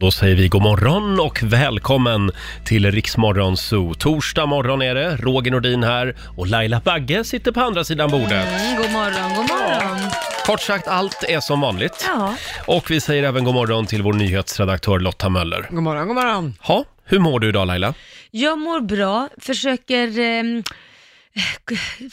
[0.00, 2.30] Då säger vi god morgon och välkommen
[2.64, 3.94] till Riksmorgon Zoo.
[3.94, 8.48] Torsdag morgon är det, Roger Nordin här och Laila Bagge sitter på andra sidan bordet.
[8.48, 10.10] Mm, god morgon, god morgon.
[10.46, 12.04] Kort sagt, allt är som vanligt.
[12.06, 12.34] Ja,
[12.66, 15.66] Och vi säger även god morgon till vår nyhetsredaktör Lotta Möller.
[15.70, 16.54] God morgon, god morgon.
[16.60, 17.94] Ha, hur mår du idag Laila?
[18.30, 20.62] jag mår bra, försöker ehm,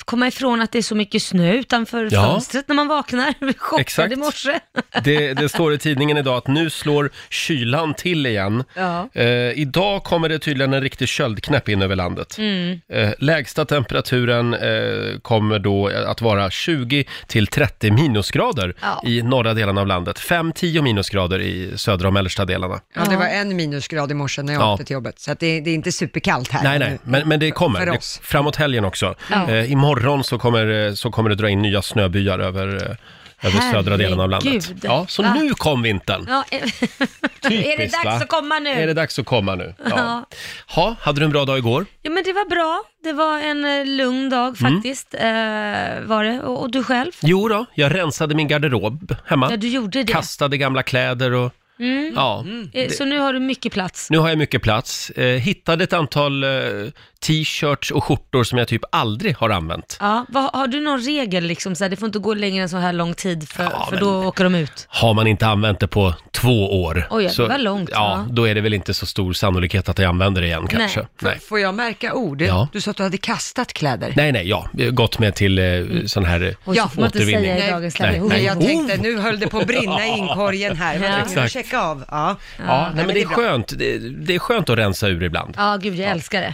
[0.06, 2.22] komma ifrån att det är så mycket snö utanför Ja.
[2.32, 3.34] fönstret när man vaknar.
[3.58, 4.14] Chockad Exakt.
[4.14, 4.60] i morse.
[5.04, 8.64] Det, det står i tidningen idag att nu slår kylan till igen.
[8.74, 9.10] Ja.
[9.14, 9.26] Eh,
[9.60, 12.38] idag kommer det tydligen en riktig köldknäpp in över landet.
[12.38, 12.80] Mm.
[12.90, 19.02] Eh, lägsta temperaturen eh, kommer då att vara 20 till 30 minusgrader Ja.
[19.06, 20.20] i norra delen av landet.
[20.20, 22.80] 5-10 minusgrader i södra och mellersta delarna.
[22.96, 24.74] Ja, det var en minusgrad i morse när jag Ja.
[24.74, 26.64] åkte till jobbet, så att det, det är inte superkallt här.
[26.64, 27.86] Nej, nej, men, men det kommer.
[27.86, 29.05] Det, framåt helgen också.
[29.32, 29.50] Ja.
[29.50, 33.72] Eh, imorgon så kommer, eh, så kommer det dra in nya snöbyar över, eh, över
[33.72, 34.48] södra delen av landet.
[34.68, 34.80] Herregud.
[34.84, 35.34] Ja, så Va?
[35.34, 36.26] nu kom vintern.
[36.30, 36.60] Ja, är,
[37.74, 38.12] är det dags va?
[38.12, 38.70] att komma nu?
[38.70, 39.74] Är det dags att komma nu?
[39.84, 39.90] Ja.
[39.96, 40.26] Ja.
[40.76, 41.86] Ha, hade du en bra dag igår?
[42.02, 42.84] Ja, men det var bra.
[43.04, 44.74] Det var en eh, lugn dag Mm.
[44.76, 45.22] faktiskt, eh,
[46.06, 46.40] var det.
[46.42, 47.12] Och, och du själv?
[47.22, 49.48] Jo då, jag rensade min garderob hemma.
[49.52, 50.14] Ja, du gjorde det.
[50.14, 52.14] Kastade gamla kläder och Mm.
[52.16, 52.46] ja.
[52.74, 54.10] Eh, Så nu har du mycket plats.
[54.10, 55.10] Nu har jag mycket plats.
[55.10, 56.50] Eh, hittade ett antal eh,
[57.28, 59.98] t-shirts och skjortor som jag typ aldrig har använt.
[60.00, 62.70] Ja, vad, har du någon regel liksom, så här, det får inte gå längre än
[62.70, 64.88] så här lång tid för, Ja, för men- då åker de ut?
[64.90, 68.28] Har man inte använt det på två år, Oj, det var långt, ja, va?
[68.30, 71.00] då är det väl inte så stor sannolikhet att jag använder det igen kanske.
[71.00, 71.08] Nej.
[71.20, 71.40] Nej.
[71.40, 72.42] Får jag märka ord?
[72.42, 72.68] Ja.
[72.74, 74.14] Du sa att du hade kastat kläder.
[74.16, 75.66] Nej, nej, ja, jag gått med till eh,
[76.06, 76.56] sån här...
[76.66, 77.44] Oj, Ja, så får man inte återvinning.
[77.54, 78.20] säga i dagens läge.
[78.20, 78.30] nej.
[78.30, 78.66] Men jag Oh.
[78.66, 80.94] tänkte, nu höll det på att brinna i inkorgen här.
[80.96, 81.16] Jag Ja.
[81.18, 81.52] att Exakt.
[81.54, 82.06] checka av.
[82.12, 82.36] Ja.
[82.68, 83.36] Ja, nej, men det är bra.
[83.36, 83.68] skönt.
[83.80, 85.54] Det, det är skönt att rensa ur ibland.
[85.58, 86.54] Ja, gud jag älskar det.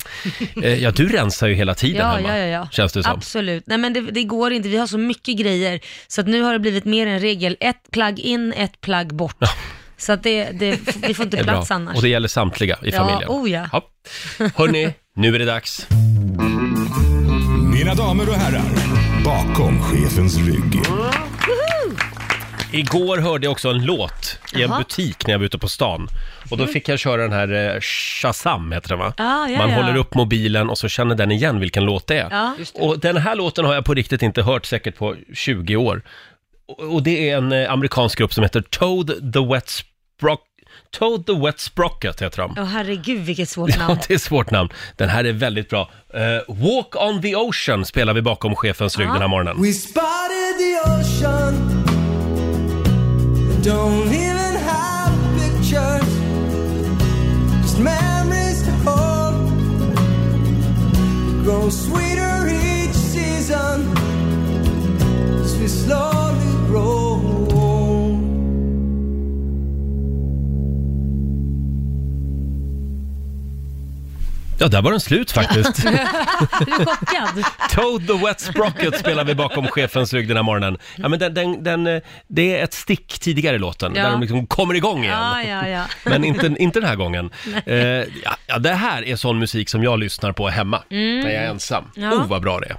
[0.64, 2.68] Eh, Ja, du rensar ju hela tiden Ja, hemma, ja, ja, ja.
[2.72, 3.12] känns det som.
[3.12, 3.64] Absolut.
[3.68, 5.80] Nej men det, det går inte, vi har så mycket grejer.
[6.08, 9.38] Så att nu har det blivit mer en regel, ett plagg in, ett plagg bort.
[9.98, 11.76] Så att det, det, vi får inte plats bra.
[11.76, 11.96] annars.
[11.96, 13.30] Och det gäller samtliga i Ja, familjen.
[13.30, 13.70] oh ja.
[14.56, 15.88] Hörni, nu är det dags.
[17.74, 18.64] Mina damer och herrar,
[19.26, 20.82] bakom chefens rygg.
[22.72, 24.78] Igår hörde jag också en låt i en Jaha.
[24.78, 26.08] butik när jag var ute på stan.
[26.52, 29.14] Och då fick jag köra den här eh, Shazam, heter den va?
[29.18, 29.76] Ah, ja, Man ja.
[29.76, 32.28] håller upp mobilen och så känner den igen vilken låt det är.
[32.32, 32.56] Ja.
[32.74, 36.02] Och den här låten har jag på riktigt inte hört säkert på 20 år.
[36.68, 40.42] Och och det är en eh, amerikansk grupp som heter Toad the Wet Sprock...
[40.92, 42.56] Toad the Wet Sprocket heter de.
[42.58, 43.98] Åh herregud vilket svårt Ja, namn.
[44.08, 44.70] det är ett svårt namn.
[44.96, 45.90] Den här är väldigt bra.
[46.14, 46.22] Eh,
[46.56, 49.14] Walk on the Ocean spelar vi bakom chefens rygg Ja.
[49.14, 49.62] den här morgonen.
[49.62, 51.81] We spotted the ocean.
[53.64, 56.10] Don't even have pictures,
[57.62, 59.52] just memories to hold.
[61.44, 63.96] Grow sweeter each season
[65.44, 66.21] as we slowly
[74.62, 75.86] Ja, där var den slut faktiskt.
[75.86, 77.44] Är du chockad?
[77.70, 80.78] Toad the Wet Sprocket spelar vi bakom chefens rygg den här morgonen.
[80.96, 84.04] Ja, men den, den, den, eh, det är ett stick tidigare i låten, Ja.
[84.04, 85.18] där de liksom kommer igång igen.
[85.20, 85.84] Ja, ja, ja.
[86.10, 87.30] Men inte, inte den här gången.
[87.66, 91.44] Eh, ja, ja, det här är sån musik som jag lyssnar på hemma, när jag
[91.44, 91.84] är ensam.
[91.84, 92.10] Mm.
[92.10, 92.16] Ja.
[92.16, 92.24] Mm.
[92.24, 92.76] Oh, vad bra det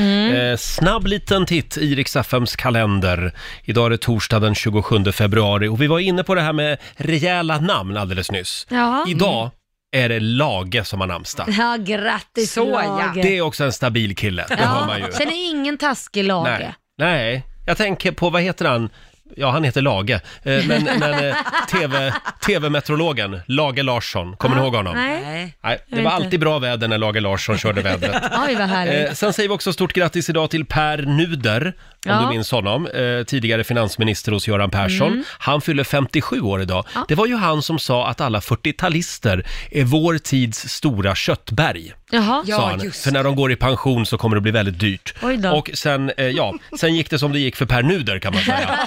[0.00, 0.50] är.
[0.50, 3.32] Eh, snabb liten titt i Rix FMs kalender.
[3.64, 6.78] Idag är det torsdag den 27 februari och vi var inne på det här med
[6.96, 8.66] rejäla namn alldeles nyss.
[8.70, 9.04] Ja.
[9.08, 9.50] Idag
[9.96, 11.46] är det Lage som har namnsdag.
[11.58, 12.98] Ja, grattis Så, ja.
[12.98, 13.22] Lage.
[13.22, 15.12] Det är också en stabil kille, det har man ju.
[15.12, 16.58] Sen är ingen taskig Lage.
[16.58, 17.42] Nej, nej.
[17.66, 18.90] Jag tänker på, vad heter han?
[19.36, 20.14] Ja, han heter Lage.
[20.14, 20.20] Eh,
[20.66, 21.36] Men, men eh,
[21.70, 22.12] TV,
[22.46, 24.94] TV-meteorologen, Lage Larsson, kommer ni ihåg honom?
[24.96, 25.56] Nej.
[25.62, 25.78] Nej.
[25.88, 26.10] Det var inte.
[26.10, 28.22] alltid bra väder när Lage Larsson körde vädret.
[28.48, 29.08] Oj, vad härligt.
[29.08, 31.72] Eh, sen säger vi också stort grattis idag till Per Nuder, om
[32.12, 32.20] Ja.
[32.22, 32.86] du minns honom.
[32.86, 35.12] Eh, tidigare finansminister hos Göran Persson.
[35.12, 35.24] Mm.
[35.38, 36.84] Han fyller 57 år idag.
[37.08, 41.92] Det var ju han som sa att alla 40-talister är vår tids stora köttberg.
[42.10, 42.44] Jaha.
[42.46, 42.80] Ja, sa han.
[42.84, 45.14] just För när de går i pension så kommer det bli väldigt dyrt.
[45.22, 45.50] Oj då.
[45.50, 48.42] Och sen, eh, ja, sen gick det som det gick för Per Nuder kan man
[48.42, 48.68] säga.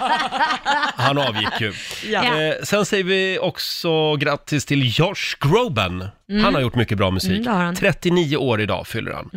[0.95, 1.73] Han avgick ju.
[2.09, 2.23] Ja.
[2.23, 6.07] Eh, sen säger vi också grattis till Josh Groban.
[6.43, 7.31] Han har gjort mycket bra musik.
[7.31, 7.75] Mm, det har han.
[7.75, 9.29] 39 år idag fyller han.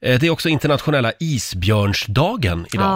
[0.00, 2.86] Eh, det är också internationella isbjörnsdagen idag.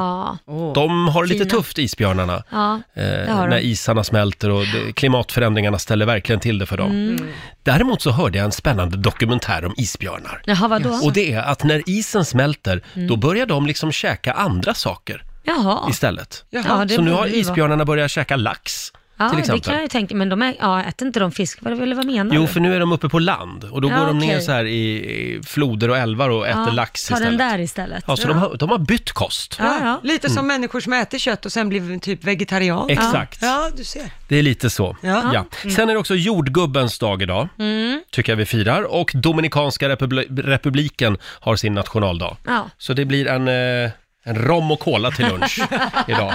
[0.47, 1.51] Ja, De har det lite Fina.
[1.57, 2.43] tufft, isbjörnarna.
[2.51, 2.81] ja.
[2.95, 6.91] Eh, har när isarna smälter och det, klimatförändringarna ställer verkligen till det för dem.
[6.91, 7.27] Mm.
[7.63, 10.43] Däremot så hörde jag en spännande dokumentär om isbjörnar.
[10.47, 10.91] Jaha, vadå?
[10.91, 13.09] Och det är att när isen smälter, Mm.
[13.09, 15.91] då börjar de liksom käka andra saker Jaha.
[15.91, 16.45] istället.
[16.51, 17.41] Ja, det så nu borde har det vara.
[17.41, 18.93] isbjörnarna börjat käka lax.
[19.21, 19.63] Ja, till det exempel.
[19.65, 21.59] kan jag ju tänka, men de är, ja, äter inte de fisk?
[21.63, 22.47] Vad, eller vad menar Jo, du?
[22.47, 24.43] för nu är de uppe på land och då Ja, går de ner okej.
[24.43, 27.39] så här i, i floder och älvar och äter ja, lax Ta istället.
[27.39, 28.05] den där istället.
[28.07, 29.57] Ja, så de har, de har bytt kost.
[29.59, 30.01] Ja, ja.
[30.03, 32.91] Lite som människor som äter kött och sen blir typ vegetarian.
[32.91, 33.39] Exakt.
[33.43, 34.11] Ja, du ser.
[34.29, 34.97] Det är lite så.
[35.03, 35.31] Ja.
[35.35, 35.71] Ja.
[35.71, 38.03] Sen är det också jordgubbens dag idag, Mm.
[38.11, 38.83] tycker jag vi firar.
[38.83, 42.37] Och Dominikanska republi- republiken har sin nationaldag.
[42.47, 42.71] Ja.
[42.79, 43.49] Så det blir en,
[43.85, 43.91] eh,
[44.25, 45.59] en rom och cola till lunch
[46.09, 46.35] idag.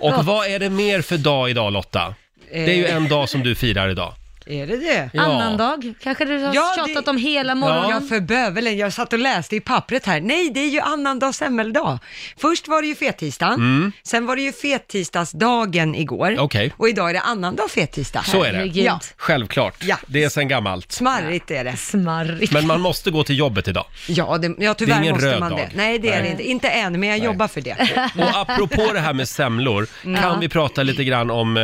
[0.00, 2.14] Och vad är det mer för dag idag Lotta?
[2.50, 4.14] Det är ju en dag som du firar idag.
[4.50, 5.10] Är det det?
[5.12, 5.22] Ja.
[5.22, 7.90] Annandag, kanske du har Ja, tjatat det- om hela morgonen.
[7.90, 8.78] Ja, för bövelen.
[8.78, 10.20] Jag satt och läste i pappret här.
[10.20, 11.98] Nej, det är ju annandag semmeldag.
[12.40, 16.28] Först var det ju fettisdagen, sen var det ju fettisdagsdagen igår.
[16.28, 16.44] Mm.
[16.44, 16.72] Okej.
[16.76, 18.24] Och idag är det annandag fettisdag.
[18.26, 18.58] Så är det.
[18.58, 18.84] Herregud.
[18.84, 19.00] Ja.
[19.16, 19.74] Självklart.
[19.84, 19.96] Ja.
[20.06, 20.92] Det är sen gammalt.
[20.92, 21.76] Smarrigt är det.
[21.76, 22.52] Smarrigt.
[22.52, 23.84] Men man måste gå till jobbet idag.
[24.08, 25.58] Ja, det, ja Det är tyvärr ingen måste röd man dag.
[25.60, 25.76] det.
[25.76, 26.30] Nej, det är det Nej.
[26.30, 26.42] inte.
[26.50, 27.76] Inte än, men jag jobbar för det.
[28.18, 29.86] Och apropå det här med semlor,
[30.20, 31.62] kan vi prata lite grann om eh,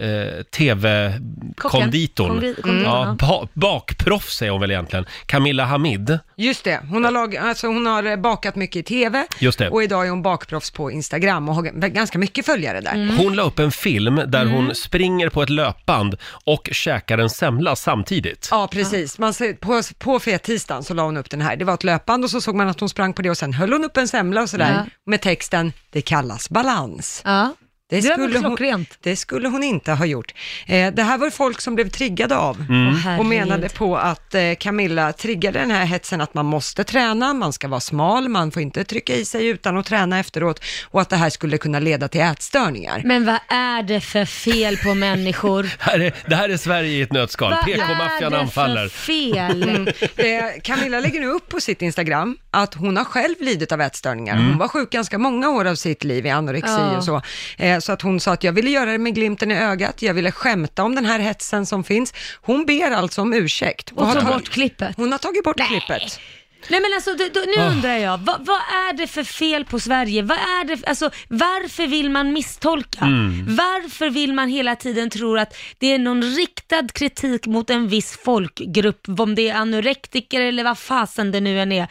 [0.00, 2.30] eh, tv-konditorn?
[2.40, 5.06] Kondi- konditorn, Ja, ba- bakproffs är hon väl egentligen.
[5.26, 6.18] Camilla Hamid.
[6.36, 9.68] Just det, hon har, lag, alltså hon har eh, bakat mycket i TV Just det.
[9.68, 12.92] och idag är hon bakproffs på Instagram och har g- ganska mycket följare där.
[12.94, 13.18] Mm.
[13.18, 17.76] Hon la upp en film där hon springer på ett löpband och käkar en semla
[17.76, 18.48] samtidigt.
[18.50, 19.18] Ja, precis.
[19.18, 21.56] Man ser, på, på fettisdagen så la hon upp den här.
[21.56, 23.52] Det var ett löpband och så såg man att hon sprang på det och sen
[23.52, 24.84] höll hon upp en semla och sådär Ja.
[25.06, 27.22] med texten “Det kallas balans”.
[27.24, 27.54] Ja.
[27.90, 30.34] Det väl hon, det skulle hon inte ha gjort.
[30.66, 34.54] Eh, det här var folk som blev triggade av Åh, och menade på att eh,
[34.58, 38.62] Camilla triggade den här hetsen att man måste träna, man ska vara smal, man får
[38.62, 42.08] inte trycka i sig utan att träna efteråt och att det här skulle kunna leda
[42.08, 43.02] till ätstörningar.
[43.04, 45.70] Men vad är det för fel på människor?
[45.78, 47.50] Här är, det här är Sverige i ett nötskal.
[47.50, 48.88] Vad PK-maffian är det anfaller.
[48.88, 49.92] för fel?
[50.16, 54.34] Eh, Camilla lägger nu upp på sitt Instagram att hon har själv lidit av ätstörningar.
[54.34, 54.48] Mm.
[54.48, 56.96] Hon var sjuk ganska många år av sitt liv i anorexi Ja.
[56.96, 57.22] och så.
[57.80, 60.32] Så att hon sa att jag ville göra det med glimten i ögat, jag ville
[60.32, 62.14] skämta om den här hetsen som finns.
[62.42, 63.90] Hon ber alltså om ursäkt.
[63.94, 64.96] Och har ta tagit- bort klippet.
[64.96, 65.68] Hon har tagit bort Nej.
[65.68, 66.20] klippet.
[66.68, 69.80] Nej men alltså, det, då, nu undrar jag, vad, vad är det för fel på
[69.80, 70.22] Sverige?
[70.22, 72.98] Vad är det, alltså, varför vill man misstolka?
[73.48, 78.18] Varför vill man hela tiden tro att det är någon riktad kritik mot en viss
[78.24, 81.88] folkgrupp, om det är anorektiker eller vad fasen det nu än är.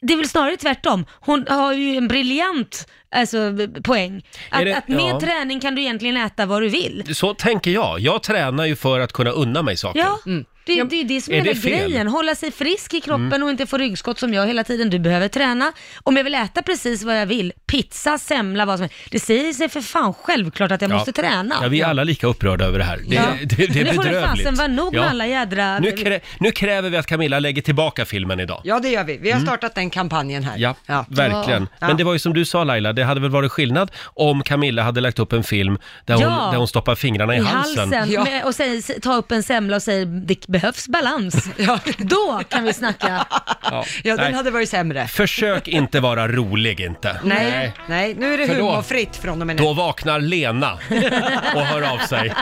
[0.00, 1.06] Det är väl snarare tvärtom.
[1.20, 2.86] Hon har ju en briljant
[3.20, 3.52] alltså,
[3.84, 4.22] poäng.
[4.50, 5.20] Att, det- att med ja.
[5.20, 7.14] träning kan du egentligen äta vad du vill.
[7.14, 8.00] Så tänker jag.
[8.00, 10.00] Jag tränar ju för att kunna unna mig saker.
[10.00, 10.18] Ja,
[10.66, 11.68] det, det är det som Är är hela det?
[11.68, 11.88] Mm.
[11.88, 12.08] grejen.
[12.08, 14.90] Hålla sig frisk i kroppen och inte få ryggskott som jag hela tiden.
[14.90, 15.72] Du behöver träna.
[16.02, 18.96] Om jag vill äta precis vad jag vill, pizza, semla, vad som helst.
[19.10, 21.54] Det säger sig för fan självklart att jag måste träna.
[21.62, 22.96] Ja, vi är alla lika upprörda över det här.
[23.08, 23.22] Det, Ja.
[23.44, 24.44] det, det är Men det får det bedrövligt.
[24.44, 25.08] fasen vara nog med Ja.
[25.08, 25.78] alla jädra...
[25.78, 28.60] Nu, krä, nu kräver vi att Camilla lägger tillbaka filmen idag.
[28.64, 29.16] Ja, det gör vi.
[29.18, 30.56] Vi har startat den kampanjen här.
[30.56, 30.74] Mm.
[30.86, 31.68] Ja, verkligen.
[31.80, 31.86] Ja.
[31.86, 34.82] Men det var ju som du sa Laila, det hade väl varit skillnad om Camilla
[34.82, 36.48] hade lagt upp en film där, hon, Ja.
[36.50, 37.92] där hon stoppar fingrarna i, i halsen.
[37.92, 38.24] halsen Ja.
[38.24, 41.48] med, och säger, ta upp en semla och säger det behövs balans.
[41.56, 41.78] Ja.
[41.98, 43.26] Då kan vi snacka.
[43.30, 43.84] Ja.
[44.04, 44.32] Ja, den Nej.
[44.32, 45.06] hade varit sämre.
[45.06, 47.20] Försök inte vara rolig inte.
[47.24, 49.62] Nej, nej, nu är det För då- humorfritt från och med nu.
[49.62, 50.72] Då vaknar Lena
[51.54, 52.32] och hör av sig.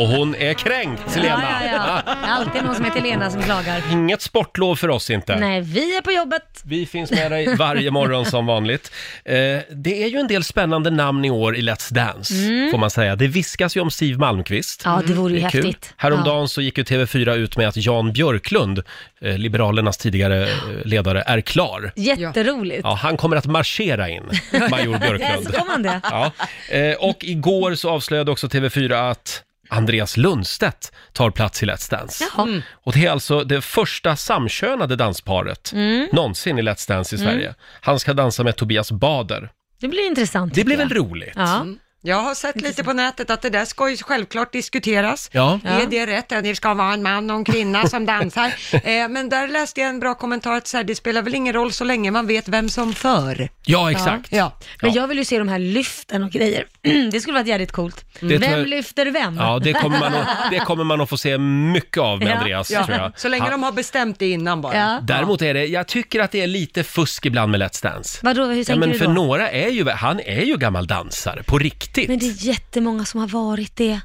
[0.00, 1.28] Och hon är kränkt, Lena.
[1.42, 2.14] Ja, ja, ja.
[2.22, 3.82] Det är alltid någon som heter Lena som klagar.
[3.92, 5.36] Inget sportlov för oss inte.
[5.36, 6.62] Nej, vi är på jobbet.
[6.64, 8.92] Vi finns med dig varje morgon som vanligt.
[9.24, 9.34] Eh,
[9.70, 12.34] det är ju en del spännande namn i år i Let's Dance,
[12.70, 13.16] får man säga.
[13.16, 14.84] Det viskas ju om Siw Malmkvist.
[14.86, 14.96] Mm.
[15.00, 15.64] Ja, det vore ju Det är kul.
[15.66, 15.94] häftigt.
[15.96, 18.82] Häromdagen så gick ju TV4 ut med att Jan Björklund,
[19.20, 20.48] eh, Liberalernas tidigare eh,
[20.84, 21.92] ledare, är klar.
[21.96, 22.80] Jätteroligt.
[22.84, 24.22] Ja, han kommer att marschera in,
[24.70, 25.48] Major Björklund.
[25.54, 26.00] Ska man det?
[26.10, 26.32] Ja.
[26.70, 32.24] Eh, och igår så avslöjade också TV4 att Andreas Lundstedt tar plats i Let's Dance.
[32.36, 32.60] Jaha.
[32.72, 36.08] Och det är alltså det första samkönade dansparet Mm.
[36.12, 37.54] någonsin i Let's Dance i Sverige.
[37.80, 39.50] Han ska dansa med Tobias Bader.
[39.80, 40.54] Det blir intressant.
[40.54, 40.98] Det blir väl jag.
[40.98, 41.32] roligt?
[41.36, 41.66] Ja.
[42.06, 45.30] Jag har sett lite på nätet att det där ska ju självklart diskuteras.
[45.32, 45.60] Ja.
[45.64, 45.70] Ja.
[45.70, 46.24] Är det rätt?
[46.28, 48.46] Ja, Det ska vara en man och en kvinna som dansar.
[48.72, 51.52] eh, men där läste jag en bra kommentar att så här, det spelar väl ingen
[51.52, 53.48] roll så länge man vet vem som för.
[53.64, 54.32] Ja, exakt.
[54.32, 54.52] Ja.
[54.82, 55.00] Men Ja.
[55.00, 56.66] jag vill ju se de här lyften och grejer.
[57.12, 58.04] Det skulle varit jävligt coolt.
[58.12, 59.36] Det tror Vem jag- lyfter vem?
[59.36, 62.34] Ja, det kommer, man att, det kommer man att få se mycket av med Ja.
[62.36, 63.12] Andreas, Ja, tror jag.
[63.16, 64.76] så länge de har bestämt det innan bara.
[64.76, 64.98] Ja.
[65.02, 68.18] Däremot är det, jag tycker att det är lite fusk ibland med Let's Dance.
[68.22, 69.12] Vadå, hur Ja, tänker men du för då?
[69.12, 71.93] några är ju, han är ju gammal dansare, på riktigt.
[72.08, 74.00] Men det är jättemånga som har varit det.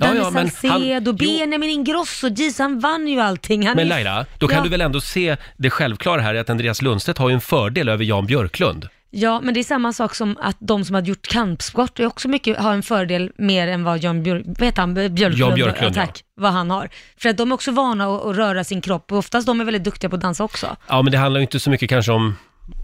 [0.00, 1.12] Ja, Danny ja, men Saucedo.
[1.12, 3.66] Benjamin Ingrosso, Jesus, han vann ju allting.
[3.66, 4.64] Han Men är- Laila, då kan Ja.
[4.64, 8.04] du väl ändå se det självklara här att Andreas Lundstedt har ju en fördel över
[8.04, 8.88] Jan Björklund.
[9.10, 12.28] Ja, men det är samma sak som att de som har gjort kampsport är också
[12.28, 15.96] mycket, har en fördel mer än vad Jan Björk, vad heter han, Björklund, Jan Björklund,
[15.96, 16.88] ja, tack, vad han har.
[17.18, 19.64] För att de är också vana att, att röra sin kropp och oftast de är
[19.64, 20.76] väldigt duktiga på att dansa också.
[20.88, 22.36] Ja, men det handlar ju inte så mycket kanske om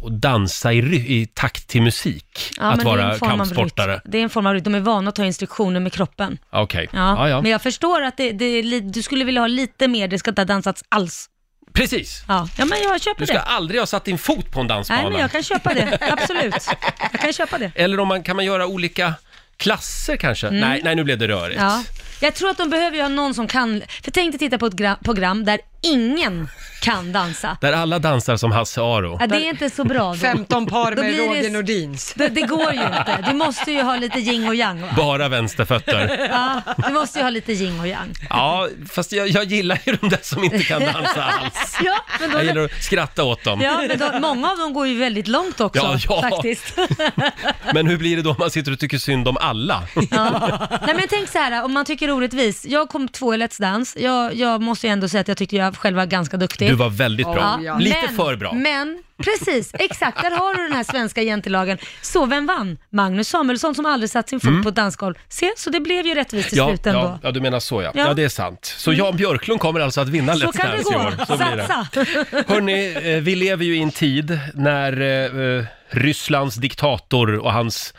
[0.03, 2.53] och dansa i, ry- i takt till musik.
[2.57, 3.93] Ja, att men det är vara en form av kampsportare.
[3.95, 4.01] rytm.
[4.05, 4.65] Det är en form av rytm.
[4.65, 6.39] De är vana att ta instruktioner med kroppen.
[6.51, 6.99] Okej, Ja.
[6.99, 7.43] ja, ja.
[7.43, 10.19] Men jag förstår att det, det är li- du skulle vilja ha lite mer, det
[10.19, 11.31] ska inte ha dansats alls.
[11.73, 12.25] Precis.
[12.29, 13.41] Ja, ja men jag köper Du ska det.
[13.43, 15.03] aldrig ha satt din fot på en dansbana.
[15.03, 15.99] Nej, men jag kan köpa det.
[16.11, 16.69] Absolut.
[17.13, 17.73] Jag kan köpa det.
[17.75, 19.15] Eller om man, kan man göra olika
[19.57, 20.51] klasser kanske?
[20.51, 21.61] Nej, nej, nu blev det rörigt.
[21.61, 21.71] Mm.
[21.71, 21.83] Ja.
[22.21, 24.67] Jag tror att de behöver ju ha någon som kan, för tänk dig titta på
[24.67, 26.49] ett gra- program där ingen
[26.81, 27.57] kan dansa.
[27.61, 29.17] Där alla dansar som Hasse Aro.
[29.21, 30.15] Ja, det är inte så bra då.
[30.15, 32.13] 15 par Då med blir det- Roger Nordins.
[32.17, 33.25] Det, det går ju inte.
[33.31, 34.89] Du måste ju ha lite yin och yang va?
[34.97, 36.29] Bara vänsterfötter.
[36.31, 38.15] Ja, du måste ju ha lite yin och yang.
[38.31, 41.79] Ja, fast jag, jag gillar ju de där som inte kan dansa alls.
[41.85, 43.61] Ja, men, då, Jag gillar att skratta åt dem.
[43.61, 46.23] ja, men då, många av dem går ju väldigt långt också Ja, ja.
[46.31, 46.77] faktiskt.
[47.75, 49.83] Men hur blir det då om man sitter och tycker synd om alla?
[50.11, 50.59] Ja.
[50.87, 52.65] Nej men tänk så här, om man tycker orättvis.
[52.67, 53.99] Jag kom två i Let's Dance.
[54.01, 56.69] Jag, jag måste ju ändå säga att jag tyckte jag själv var ganska duktig.
[56.69, 57.61] Du var väldigt bra.
[57.65, 58.53] Ja, Lite men, för bra.
[58.53, 60.23] Men, precis, exakt.
[60.23, 61.79] Där har du den här svenska jantelagen.
[62.03, 62.79] Så vem vann?
[62.91, 65.15] Magnus Samuelsson som aldrig satt sin fot på ett dansgolv.
[65.29, 66.71] Se, så det blev ju rättvist till Mm.
[66.71, 67.01] Ja, slut ändå.
[67.01, 67.93] ja, ja, du menar så ja.
[67.95, 68.07] ja.
[68.07, 68.15] Ja.
[68.15, 68.75] det är sant.
[68.79, 71.15] Så Jan Björklund kommer alltså att vinna Så Let's kan det Dance i år.
[71.19, 71.27] gå.
[71.27, 71.67] Så blir det.
[71.67, 72.45] Satsa!
[72.55, 77.95] Hörni, eh, vi lever ju i en tid när eh, eh, Rysslands diktator och hans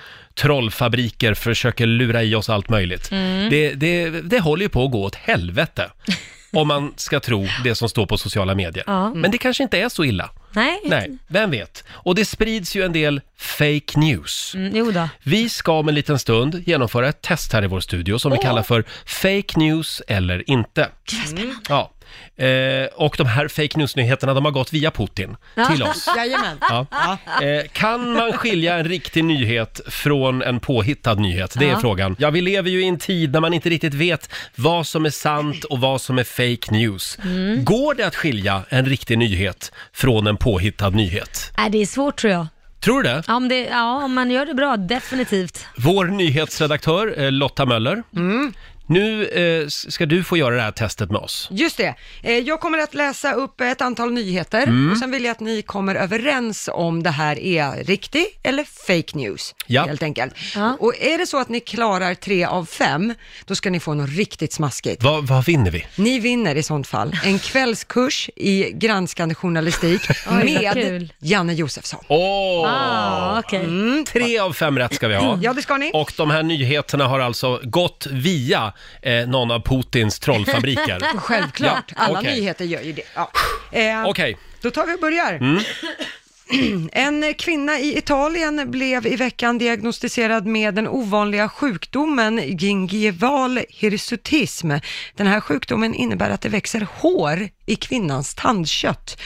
[0.49, 3.11] trollfabriker försöker lura i oss allt möjligt.
[3.11, 3.49] Mm.
[3.49, 5.91] Det, det, det håller ju på att gå åt helvete.
[6.55, 8.83] Om man ska tro det som står på sociala medier.
[8.87, 9.13] Ja.
[9.13, 10.29] Men det kanske inte är så illa.
[10.51, 11.83] Nej, Nej, vem vet?
[11.89, 14.55] Och det sprids ju en del fake news.
[14.55, 15.09] Mm, jo då.
[15.23, 18.37] Vi ska om en liten stund genomföra ett test här i vår studio som vi
[18.37, 20.89] kallar för Fake News eller inte.
[21.69, 21.91] Ja.
[22.37, 25.35] Eh, och de här fake news-nyheterna, de har gått via Putin
[25.71, 26.09] till oss.
[26.17, 26.57] Jajamän.
[26.69, 26.85] Ja.
[27.41, 31.55] Eh, kan man skilja en riktig nyhet från en påhittad nyhet?
[31.59, 31.79] Det är Ja.
[31.79, 32.15] frågan.
[32.19, 35.09] Ja, vi lever ju i en tid när man inte riktigt vet vad som är
[35.09, 37.17] sant och vad som är fake news.
[37.23, 37.65] Mm.
[37.65, 41.51] Går det att skilja en riktig nyhet från en påhittad nyhet?
[41.57, 42.47] Nej, det är svårt tror jag.
[42.79, 43.23] Tror du det?
[43.27, 45.65] Ja, om, det, ja, om man gör det bra, definitivt.
[45.77, 48.03] Vår nyhetsredaktör eh, Lotta Möller.
[48.87, 51.47] Nu eh, ska du få göra det här testet med oss.
[51.51, 51.95] Just det.
[52.23, 54.91] Eh, Jag kommer att läsa upp ett antal nyheter Mm.
[54.91, 59.17] och sen vill jag att ni kommer överens om det här är riktig eller fake
[59.17, 59.55] news.
[59.67, 59.85] Ja.
[59.85, 60.33] Helt enkelt.
[60.55, 60.77] Ja.
[60.79, 63.13] Och är det så att ni klarar tre av fem,
[63.45, 65.03] då ska ni få något riktigt smaskigt.
[65.03, 65.85] Vad, vad vinner vi?
[65.95, 71.13] Ni vinner i sånt fall en kvällskurs i granskande journalistik vad med kul.
[71.19, 71.99] Janne Josefsson.
[72.07, 72.69] Åh!
[72.69, 73.65] Ah, okej.
[74.07, 75.39] Tre av fem rätt ska vi ha.
[75.41, 75.91] Ja, det ska ni.
[75.93, 80.99] Och de här nyheterna har alltså gått via eh, någon av Putins trollfabriker.
[81.17, 82.35] Självklart, Ja, alla okej.
[82.35, 83.03] nyheter gör ju det.
[83.15, 83.31] Ja.
[83.71, 84.39] Eh, Okej, Mm.
[84.61, 85.39] Då tar vi och börjar.
[86.91, 94.71] En kvinna i Italien blev i veckan diagnostiserad med den ovanliga sjukdomen gingival hirsutism.
[95.15, 99.21] Den här sjukdomen innebär att det växer hår i kvinnans tandkött.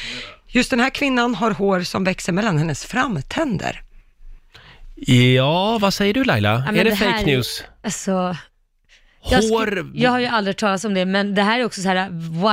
[0.47, 3.81] Just den här kvinnan har hår som växer mellan hennes framtänder.
[4.95, 6.49] ja vad säger du Laila?
[6.49, 7.63] Ja, men är det, här fake news?
[7.83, 8.35] Alltså,
[9.23, 9.91] jag, Hår?
[9.93, 12.09] jag har ju aldrig talas om det, men det här är också så här,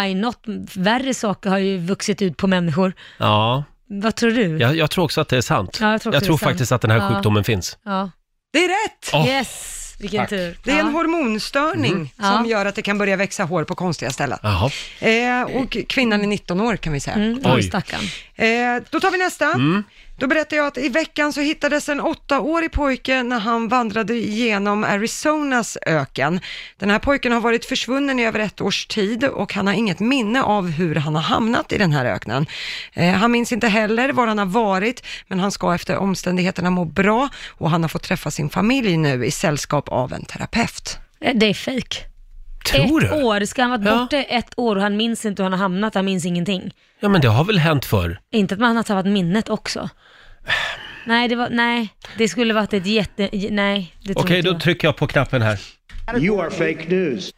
[0.06, 0.38] why not?
[0.74, 2.92] Värre saker har ju vuxit ut på människor.
[3.18, 4.58] Ja, Vad tror du?
[4.58, 5.78] jag, jag tror också att det är sant.
[5.80, 6.40] Ja, jag tror är sant.
[6.40, 7.08] faktiskt att den här Ja.
[7.14, 7.78] sjukdomen finns.
[7.84, 8.10] Ja.
[8.52, 9.10] Det är rätt!
[9.12, 10.28] Åh, Yes, vilken tack.
[10.30, 10.58] tur.
[10.64, 12.32] Det är en hormonstörning Ja.
[12.32, 14.38] som gör att det kan börja växa hår på konstiga ställen.
[14.42, 14.70] Jaha.
[15.00, 17.16] Eh, och kvinnan är 19 år kan vi säga.
[17.16, 17.70] Mm, Oj.
[18.36, 19.54] Eh, då tar vi nästa.
[20.18, 24.84] Då berättar jag att i veckan så hittades en åttaårig pojke när han vandrade igenom
[24.84, 26.40] Arizonas öken.
[26.78, 30.00] Den här pojken har varit försvunnen i över ett års tid och han har inget
[30.00, 32.46] minne av hur han har hamnat i den här öknen.
[32.92, 36.84] Eh, han minns inte heller var han har varit, men han ska efter omständigheterna må
[36.84, 40.98] bra och han har fått träffa sin familj nu i sällskap av en terapeut.
[41.20, 42.15] Eh, det är fejk.
[42.66, 43.22] Tror ett du?
[43.24, 43.98] år, ska han varit Ja.
[43.98, 46.70] borta ett år och han minns inte hur han har hamnat, han minns ingenting.
[47.00, 48.20] Ja, men det har väl hänt förr?
[48.32, 49.88] Inte att man har tappat minnet också.
[51.06, 54.58] Nej, det var, nej, det skulle varit ett jätte, nej, det tror Okej, inte då
[54.58, 55.58] trycker jag på knappen här.
[56.20, 57.30] You are fake news.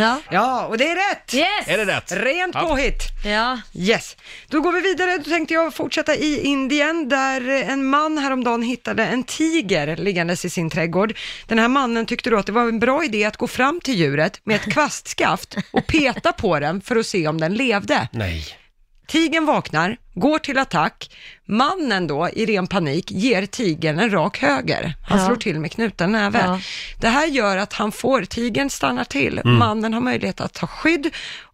[0.00, 0.20] Ja.
[0.30, 1.34] Ja, och det är rätt!
[1.34, 1.46] Yes!
[1.66, 2.12] Är det rätt?
[2.12, 2.60] Rent Ja.
[2.60, 3.02] påhitt!
[3.24, 3.60] Ja.
[3.74, 4.16] Yes.
[4.48, 5.18] Då går vi vidare.
[5.18, 10.50] Då tänkte jag fortsätta i Indien där en man häromdagen hittade en tiger liggandes i
[10.50, 11.14] sin trädgård.
[11.46, 13.94] Den här mannen tyckte då att det var en bra idé att gå fram till
[13.94, 18.08] djuret med ett kvastskaft och peta på den för att se om den levde.
[18.12, 18.46] Nej.
[19.10, 21.10] Tigern vaknar, går till attack.
[21.46, 24.94] Mannen då, i ren panik, ger tigern en rak höger.
[25.08, 25.26] Han Ja.
[25.26, 26.38] slår till med knuten näve.
[26.46, 26.60] Ja.
[27.00, 29.58] Det här gör att han får, tigern stannar till, Mm.
[29.58, 31.06] mannen har möjlighet att ta skydd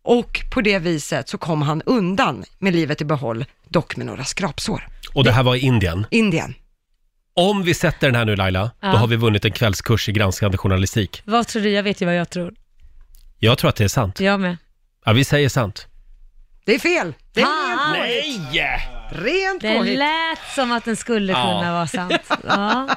[0.02, 4.24] och på det viset så kom han undan med livet i behåll, dock med några
[4.24, 4.88] skrapsår.
[5.14, 6.06] Och det här var i Indien.
[6.10, 6.54] Indien.
[7.34, 8.90] Om vi sätter den här nu Laila, Ja.
[8.92, 11.22] då har vi vunnit en kvällskurs i granskande journalistik.
[11.24, 11.70] Vad tror du?
[11.70, 12.54] Jag vet ju vad jag tror.
[13.38, 14.20] Jag tror att det är sant.
[14.20, 14.56] Jag med.
[15.04, 15.86] Ja, vi säger sant.
[16.66, 17.14] Det är fel.
[17.34, 17.94] Det är Ah.
[17.94, 18.40] rent påhitt.
[18.52, 18.80] Nej!
[19.12, 19.98] Rent Det påhitt.
[19.98, 21.42] lät som att den skulle Ja.
[21.60, 22.12] kunna vara sant.
[22.46, 22.88] Ja.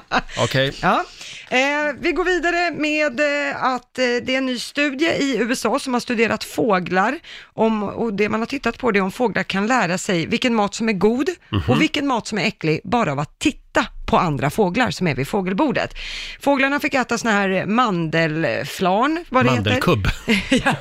[0.44, 0.74] Okej.
[0.82, 1.04] Ja.
[1.50, 1.60] Eh,
[2.00, 5.94] vi går vidare med eh, att eh, det är en ny studie i USA som
[5.94, 7.20] har studerat fåglar
[7.54, 10.56] om, och det man har tittat på det är om fåglar kan lära sig vilken
[10.56, 11.64] mat som är god Mhm.
[11.68, 13.69] och vilken mat som är äcklig bara av att titta
[14.06, 15.94] på andra fåglar som är vid fågelbordet.
[16.42, 19.64] Fåglarna fick äta såna här mandelflarn, vad det heter.
[19.64, 20.08] Mandelkubb.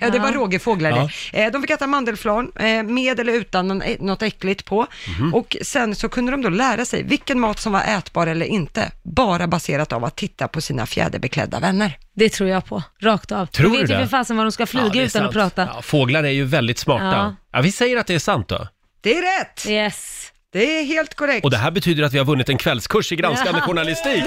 [0.00, 1.08] Ja, det var rågefåglar Ja.
[1.32, 1.42] det.
[1.44, 4.86] Eh, De fick äta mandelflarn eh, med eller utan något äckligt på.
[5.18, 5.34] Mhm.
[5.34, 8.90] Och sen så kunde de då lära sig vilken mat som var ätbar eller inte,
[9.02, 11.98] bara baserat av att titta på sina fjäderbeklädda vänner.
[12.14, 13.46] Det tror jag på, rakt av.
[13.46, 14.00] Tror de du vet ju det?
[14.00, 15.54] för fasen var de ska flyga är utan att sant.
[15.54, 15.70] prata.
[15.74, 17.04] Ja, fåglar är ju väldigt smarta.
[17.04, 17.34] Ja.
[17.52, 17.60] Ja.
[17.60, 18.68] vi säger att det är sant då.
[19.00, 19.66] Det är rätt!
[19.68, 20.32] Yes.
[20.52, 21.44] Det är helt korrekt.
[21.44, 24.24] Och det här betyder att vi har vunnit en kvällskurs i granskande journalistik.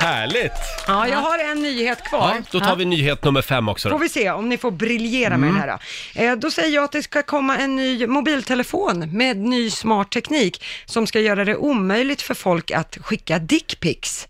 [0.00, 0.52] Härligt!
[0.86, 2.34] Ja, jag har en nyhet kvar.
[2.34, 4.02] Ja, då tar vi nyhet nummer fem också Får då.
[4.02, 5.78] vi se om ni får briljera med den här.
[6.14, 10.64] Eh, då säger jag att det ska komma en ny mobiltelefon med ny smart teknik
[10.86, 14.28] som ska göra det omöjligt för folk att skicka dickpics.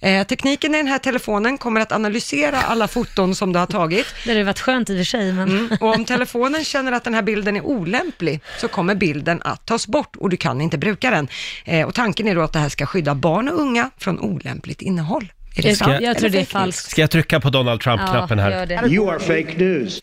[0.00, 4.06] Eh, tekniken i den här telefonen kommer att analysera alla foton som du har tagit
[4.24, 5.48] Det hade varit skönt i och för sig, men...
[5.48, 5.76] Mm.
[5.80, 9.86] och om telefonen känner att den här bilden är olämplig så kommer bilden att tas
[9.86, 11.28] bort och du kan inte bruka den.
[11.64, 14.82] Eh, och tanken är då att det här ska skydda barn och unga från olämpligt
[14.82, 15.32] innehåll.
[15.56, 15.90] Är det Jag, sant?
[16.00, 16.90] jag tror eller det är falskt.
[16.90, 18.88] Ska jag trycka på Donald Trump-knappen Ja, här?
[18.92, 20.00] You are fake news.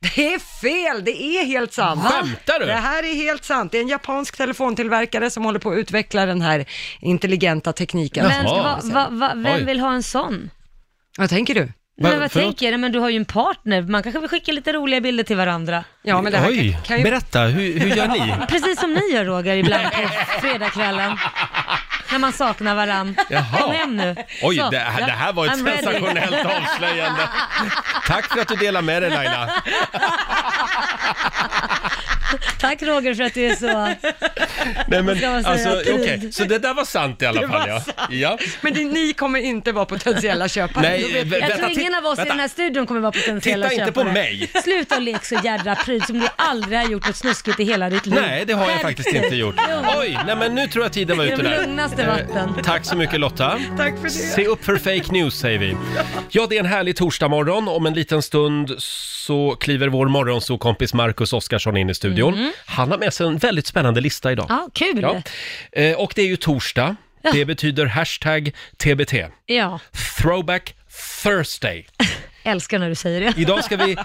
[0.00, 2.04] Det är fel, det är helt sant.
[2.04, 2.66] Skämtar du?
[2.66, 3.72] Det här är helt sant.
[3.72, 6.64] Det är en japansk telefontillverkare som håller på att utveckla den här
[7.00, 8.26] intelligenta tekniken.
[8.26, 9.64] Men va, va, va, vem Oj.
[9.64, 10.50] vill ha en sån?
[11.18, 11.72] Vad tänker du?
[12.00, 12.46] Men vad förlåt?
[12.46, 12.80] tänker jag?
[12.80, 15.84] Men du har ju en partner, man kanske vill skicka lite roliga bilder till varandra.
[16.02, 17.04] Ja, men det här Oj, kan, kan ju...
[17.04, 18.34] berätta, hur, hur gör ni?
[18.48, 19.98] Precis som ni gör Roger ibland på
[20.40, 21.16] fredagskvällen.
[22.12, 23.16] När man saknar varann.
[23.28, 23.58] Jaha.
[23.62, 24.16] Kom hem nu.
[24.42, 25.82] Oj, Så, det, här- det här var ett I'm ready.
[25.82, 27.28] sensationellt avslöjande.
[28.06, 29.50] Tack för att du delar med dig Laila.
[32.60, 33.66] Tack Roger för att du är så...
[33.66, 35.94] Nej, men, Ska man säga alltså, tid?
[35.94, 37.80] okej, så det där var sant i alla Det var fall ja.
[37.80, 37.96] sant.
[38.10, 38.38] ja.
[38.60, 40.82] Men det, ni kommer inte vara potentiella köpare.
[40.88, 41.38] Nej, Då vet vä-.
[41.38, 42.32] Jag Vänta, tror ingen av oss i vänta.
[42.32, 44.04] den här studion kommer vara potentiella Titta inte köpare.
[44.04, 44.50] på mig.
[44.64, 47.90] Sluta och lek så jädra pryd som du aldrig har gjort något snuskigt i hela
[47.90, 48.20] ditt liv.
[48.20, 49.54] Nej, det har jag faktiskt inte gjort.
[49.98, 51.58] Oj, nej men nu tror jag tiden var I ute de där.
[51.60, 52.54] lugnaste Eh, vatten.
[52.64, 53.60] Tack så mycket Lotta.
[53.76, 54.10] Tack för det.
[54.10, 55.76] Se upp för fake news säger vi.
[56.30, 57.68] Ja, det är en härlig torsdagmorgon.
[57.68, 62.19] Om en liten stund så kliver vår morgonsåkompis Marcus Oskarsson in i studion.
[62.66, 64.46] Han har med sig en väldigt spännande lista idag.
[64.48, 64.98] Ja, kul.
[65.02, 65.22] Ja.
[65.72, 65.80] Ja.
[65.82, 66.96] Eh, Och det är ju torsdag.
[67.22, 67.32] Ja.
[67.32, 69.14] Det betyder hashtag TBT.
[70.18, 70.74] Throwback
[71.22, 71.86] Thursday.
[72.42, 73.34] älskar när du säger det.
[73.40, 73.96] Idag ska vi,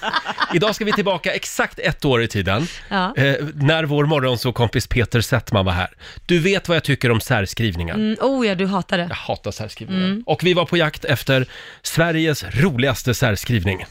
[0.54, 2.66] idag ska vi tillbaka exakt ett år i tiden.
[2.88, 3.14] Ja.
[3.16, 5.88] Eh, när vår morgonsåkompis Peter Settman var här.
[6.26, 7.94] Du vet vad jag tycker om särskrivningar.
[7.94, 9.06] Mm, oh ja, du hatar det.
[9.08, 10.22] Jag hatar särskrivningar.
[10.26, 11.46] Och vi var på jakt efter
[11.82, 13.84] Sveriges roligaste särskrivning.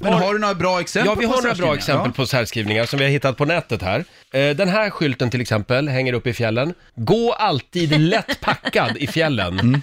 [0.00, 1.76] Men har du några bra exempel Ja, vi på har några bra särskrivningar?
[1.76, 4.04] exempel på särskrivningar som vi har hittat på nätet här.
[4.32, 6.74] Eh, Den här skylten till exempel hänger upp i fjällen.
[6.94, 9.82] Gå alltid lätt packad i fjällen.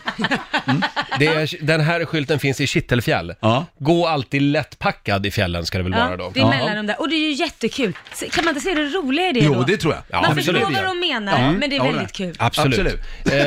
[1.20, 3.34] Det är, den här skylten finns i Kittelfjäll.
[3.40, 3.66] Ja.
[3.80, 6.32] Gå alltid lätt packad i fjällen ska det väl vara då.
[6.34, 7.02] det är mellan de där.
[7.02, 7.94] Och det är ju jättekul.
[8.32, 9.64] Kan man inte se det roliga i det Jo, då?
[9.64, 10.04] det tror jag.
[10.08, 10.46] Ja, man absolut.
[10.62, 12.28] förstår vad de menar, men det är jag håller väldigt med.
[12.28, 12.36] kul.
[12.40, 12.80] Absolut.
[12.80, 13.00] Absolut.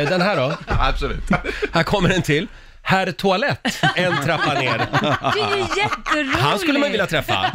[0.02, 0.52] Eh, Den här då?
[0.66, 1.22] Absolut.
[1.72, 2.46] Här kommer en till.
[2.86, 4.78] Herr Toalett, en trappa ner.
[5.34, 6.40] Det är ju jätteroligt.
[6.40, 7.50] Han skulle man vilja träffa.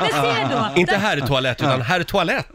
[0.00, 0.80] Men se då.
[0.80, 2.46] Inte herr toalett, utan herr toalett.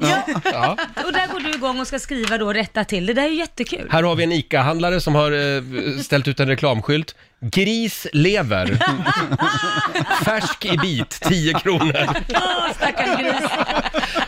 [0.44, 0.78] Ja.
[1.06, 3.06] Och där går du igång och ska skriva då och rätta till.
[3.06, 3.88] Det där är ju jättekul.
[3.92, 5.64] Här har vi en ICA-handlare som har eh,
[6.02, 7.16] ställt ut en reklamskylt.
[7.42, 8.80] Gris lever.
[10.26, 12.08] Färsk i bit, 10 kronor.
[12.34, 13.50] Åh, stackars gris.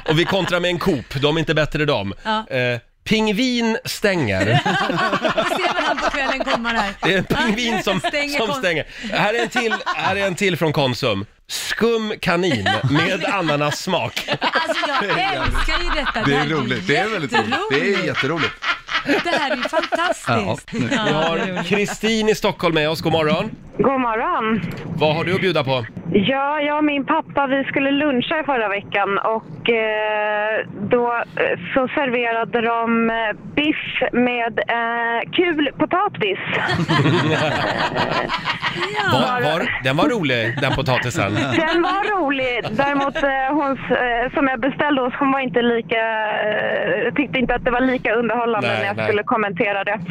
[0.10, 2.14] Och vi kontrar med en Coop, de är inte bättre de.
[2.24, 2.48] Ja.
[2.50, 4.46] Eh, pingvin stänger.
[5.58, 6.44] Ser han på kvällen.
[7.04, 8.86] Det är en pingvin som, Stänger som stänger.
[9.12, 11.26] Här är, en till, här är en till från Konsum.
[11.50, 14.30] Skum kanin med ananassmak.
[14.42, 16.22] Alltså jag älskar ju detta.
[16.26, 16.88] Det är här roligt.
[16.88, 17.56] Det är väldigt roligt.
[17.70, 18.54] Det är jätteroligt.
[19.24, 20.28] Det här är ju fantastiskt.
[20.30, 21.64] Ja, Vi har.
[21.64, 23.52] Kristin i Stockholm med oss, god morgon.
[23.78, 24.62] God morgon.
[24.86, 25.86] Vad har du att bjuda på?
[26.14, 31.60] Ja, jag och min pappa vi skulle luncha i förra veckan och eh, då eh,
[31.74, 33.16] så serverade de eh,
[33.56, 36.40] biff med eh, kul potatis.
[39.12, 41.37] Var, var, den var rolig, den potatisen.
[41.38, 42.66] Den var rolig.
[42.72, 46.02] Däremot eh, hon eh, som jag beställde hos, hon var inte lika,
[46.48, 49.08] eh, tyckte inte att det var lika underhållande Nej, när jag nej.
[49.08, 50.00] skulle kommentera det.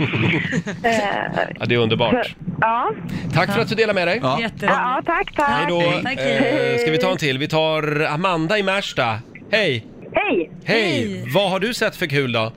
[1.61, 2.27] Ja, det är underbart.
[2.27, 2.91] så, ja.
[3.35, 4.21] Tack för att du delar med dig.
[4.23, 4.39] Ja.
[4.61, 5.49] Ja, tack, tack.
[5.49, 5.81] Hej då.
[5.81, 7.39] Eh, ska vi ta en till?
[7.39, 9.19] Vi tar Amanda i Märsta.
[9.51, 9.87] Hej!
[10.13, 10.51] Hej!
[10.65, 11.25] Hej!
[11.35, 12.53] Vad har du sett för kul då?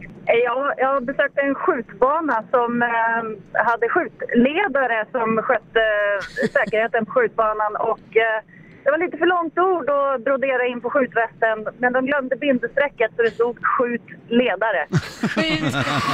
[0.46, 3.24] Jag, jag besökte en skjutbana som eh,
[3.66, 5.80] hade skjutledare som skötte
[6.44, 8.40] eh, säkerheten på skjutbanan och eh,
[8.90, 13.12] Det var lite för långt ord att brodera in på skjutvästen, men de glömde bindestrecket
[13.16, 14.88] så det stod skjut ledare.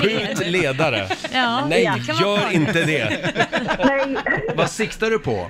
[0.02, 1.08] Skjut ledare.
[1.34, 3.34] Ja, Nej, det kan gör inte det.
[3.86, 4.16] Nej,
[4.56, 5.48] Vad siktar du på?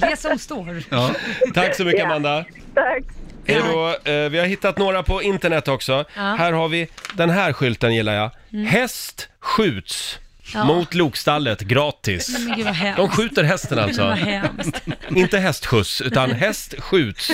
[0.00, 0.82] Det som står.
[0.90, 1.10] Ja.
[1.54, 2.06] Tack så mycket Ja.
[2.06, 2.44] Amanda.
[2.74, 3.02] tack.
[3.46, 4.10] Hej då.
[4.10, 5.92] Eh, Vi har hittat några på internet också.
[5.92, 6.22] Ja.
[6.22, 6.38] Mm.
[6.38, 8.30] Här har vi den här skylten gillar jag.
[8.66, 10.18] Häst skjuts
[10.54, 10.64] Ja.
[10.64, 12.28] mot Lokstallet gratis.
[12.38, 12.96] Men gud vad hemskt.
[12.96, 14.10] De skjuter hästen Vad alltså.
[14.10, 14.82] hemskt.
[15.10, 17.30] Inte hästskjuts, utan häst skjuts.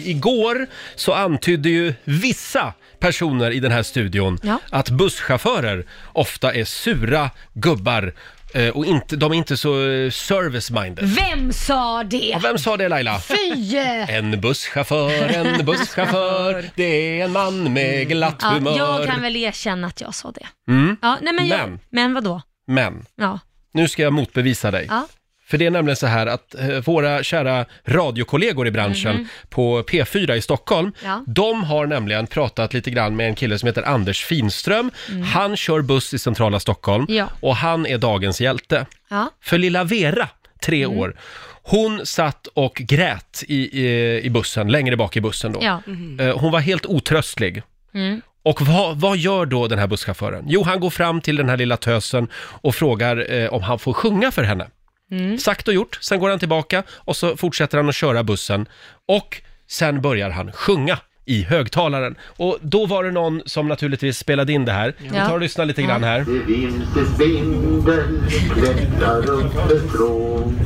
[0.00, 4.58] Igår så antydde ju vissa personer i den här studion Ja.
[4.70, 8.12] att busschaufförer ofta är sura gubbar
[8.54, 11.04] eh, och inte, de är inte så eh, service-minded.
[11.04, 12.34] Vem sa det?
[12.36, 13.20] Och vem sa det Laila?
[13.20, 13.76] Fy!
[14.08, 16.84] En busschaufför, en busschaufför, det
[17.20, 18.78] är en man med glatt Ja, humör.
[18.78, 20.46] jag kan väl erkänna att jag sa det.
[20.72, 20.96] Mm.
[21.02, 21.78] Ja, nej men, jag, Men.
[21.90, 22.42] men vadå?
[22.66, 23.38] Men, Ja.
[23.72, 24.86] nu ska jag motbevisa dig.
[24.90, 25.06] Ja.
[25.52, 30.34] För det är nämligen så här att eh, våra kära radiokollegor i branschen på P4
[30.34, 30.94] i Stockholm, Mhm.
[31.04, 31.24] Ja.
[31.26, 34.90] de har nämligen pratat lite grann med en kille som heter Anders Finström.
[35.34, 37.16] Han kör buss i centrala Stockholm Mm.
[37.16, 37.28] Ja.
[37.40, 38.86] och han är dagens hjälte.
[39.10, 39.30] Ja.
[39.42, 40.28] För lilla Vera,
[40.64, 40.98] tre Mm.
[40.98, 41.16] år,
[41.62, 45.60] hon satt och grät i, i, i bussen, längre bak i bussen då.
[45.62, 45.82] Ja.
[46.24, 47.62] Eh, Hon var helt otröstlig.
[47.94, 48.20] Mm.
[48.44, 50.44] Och vad, vad gör då den här busschauffören?
[50.48, 53.92] Jo, han går fram till den här lilla tösen och frågar eh, om han får
[53.92, 54.66] sjunga för henne.
[55.12, 55.38] Mm.
[55.38, 58.66] Sagt och gjort, sen går han tillbaka och så fortsätter han att köra bussen
[59.08, 62.14] och sen börjar han sjunga i högtalaren.
[62.22, 64.94] Och då var det någon som naturligtvis spelade in det här.
[64.98, 66.18] Vi tar och lyssnar lite grann här.
[66.18, 68.22] Det vinterspindel
[68.54, 70.60] klättrar uppifrån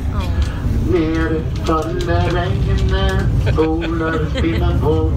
[0.91, 5.11] Ner faller regnet, solen spinner på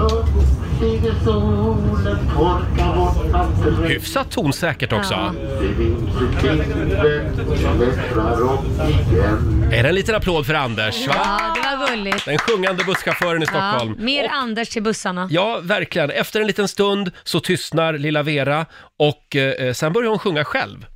[0.00, 0.28] Upp
[0.78, 5.14] stiger solen, torkar bort allt regn Hyfsat tonsäkert också.
[5.14, 5.34] Ja.
[9.72, 11.06] Är det en liten applåd för Anders?
[11.08, 11.14] Va?
[11.16, 12.24] ja, det var gulligt.
[12.24, 13.96] Den sjungande busschauffören i Ja, Stockholm.
[14.04, 15.28] mer Och- Anders till bussarna.
[15.30, 16.10] Ja, verkligen.
[16.10, 18.66] Efter en liten stund så tystnar lilla Vera
[18.98, 20.86] och eh, sen börjar hon sjunga själv.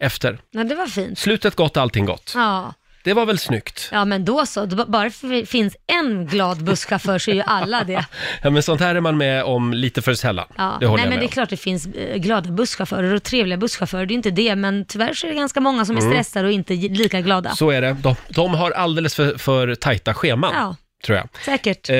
[0.00, 0.38] Efter.
[0.50, 1.18] Ja, det var fint.
[1.18, 2.32] Slutet gott, allting gott.
[2.34, 2.72] Ja.
[3.04, 3.88] Det var väl snyggt?
[3.92, 4.66] ja, men då så.
[4.66, 8.04] Då- Bara för det finns en glad busschaufför så är ju alla det.
[8.42, 10.46] Ja, men sånt här är man med om lite för sällan.
[10.56, 10.76] Ja.
[10.80, 11.32] Det håller Nej, jag men med det är om.
[11.32, 14.06] klart det finns eh, glada busschaufförer och trevliga busschaufförer.
[14.06, 16.52] Det är inte det, men tyvärr så är det ganska många som är stressade och
[16.52, 17.48] inte j- lika glada.
[17.48, 17.56] Mm.
[17.56, 17.96] Så är det.
[18.00, 20.76] De, de har alldeles för, för tajta scheman, Ja.
[21.04, 21.28] tror jag.
[21.44, 21.90] Säkert.
[21.90, 21.96] Eh,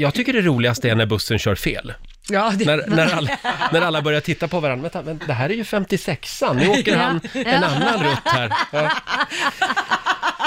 [0.00, 1.92] jag tycker det roligaste är när bussen kör fel.
[2.28, 3.30] Ja, det, När, när, alla,
[3.72, 4.82] när alla börjar titta på varandra.
[4.82, 8.52] Vänta, men det här är ju 56an, nu åker han en annan rutt här.
[8.72, 8.90] Ja.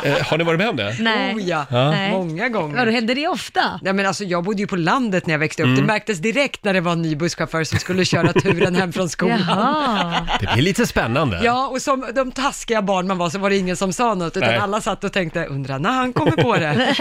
[0.04, 0.96] Eh, har ni varit med om det?
[1.00, 1.36] Nej.
[1.36, 2.12] oh ja, Nej.
[2.12, 2.78] många gånger.
[2.78, 3.80] Vadå, händer det ofta?
[3.84, 5.68] Ja, men alltså, jag bodde ju på landet när jag växte upp.
[5.68, 5.80] Mm.
[5.80, 9.10] Det märktes direkt när det var en ny busschaufför som skulle köra turen hem från
[9.10, 9.40] skolan.
[9.48, 10.28] Jaha.
[10.40, 11.42] Det blir lite spännande.
[11.44, 14.38] Ja, och som de taskiga barn man var så var det ingen som sa något,
[14.38, 14.58] utan Nej.
[14.58, 16.68] alla satt och tänkte, undrar när han kommer på det.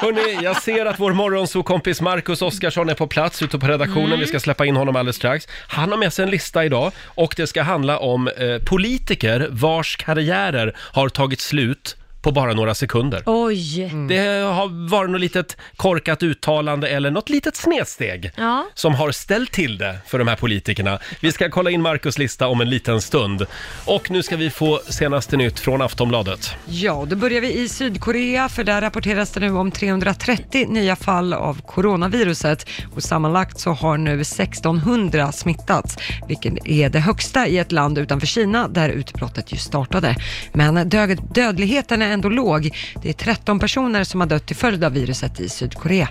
[0.00, 4.06] Hörrni, jag ser att vår morgonsokompis Marcus Oskarsson är på plats ute på redaktionen.
[4.06, 4.20] Mm.
[4.20, 5.48] Vi ska släppa in honom alldeles strax.
[5.68, 9.96] Han har med sig en lista idag och det ska handla om eh, politiker vars
[9.96, 13.22] karriärer har tagit slut på bara några sekunder.
[13.26, 13.92] Oj.
[14.08, 18.66] Det har varit något litet korkat uttalande eller något litet snedsteg Ja.
[18.74, 20.98] som har ställt till det för de här politikerna.
[21.20, 23.46] Vi ska kolla in Marcus lista om en liten stund.
[23.84, 26.54] Och nu ska vi få senaste nytt från Aftonbladet.
[26.66, 31.32] Ja, då börjar vi i Sydkorea, för där rapporteras det nu om 330 nya fall
[31.32, 35.96] av coronaviruset och sammanlagt så har nu 1600 smittats,
[36.28, 40.16] vilket är det högsta i ett land utanför Kina där utbrottet ju startade.
[40.52, 42.70] Men död dödligheten är ändå låg.
[43.02, 46.08] Det är 13 personer som har dött till följd av viruset i Sydkorea.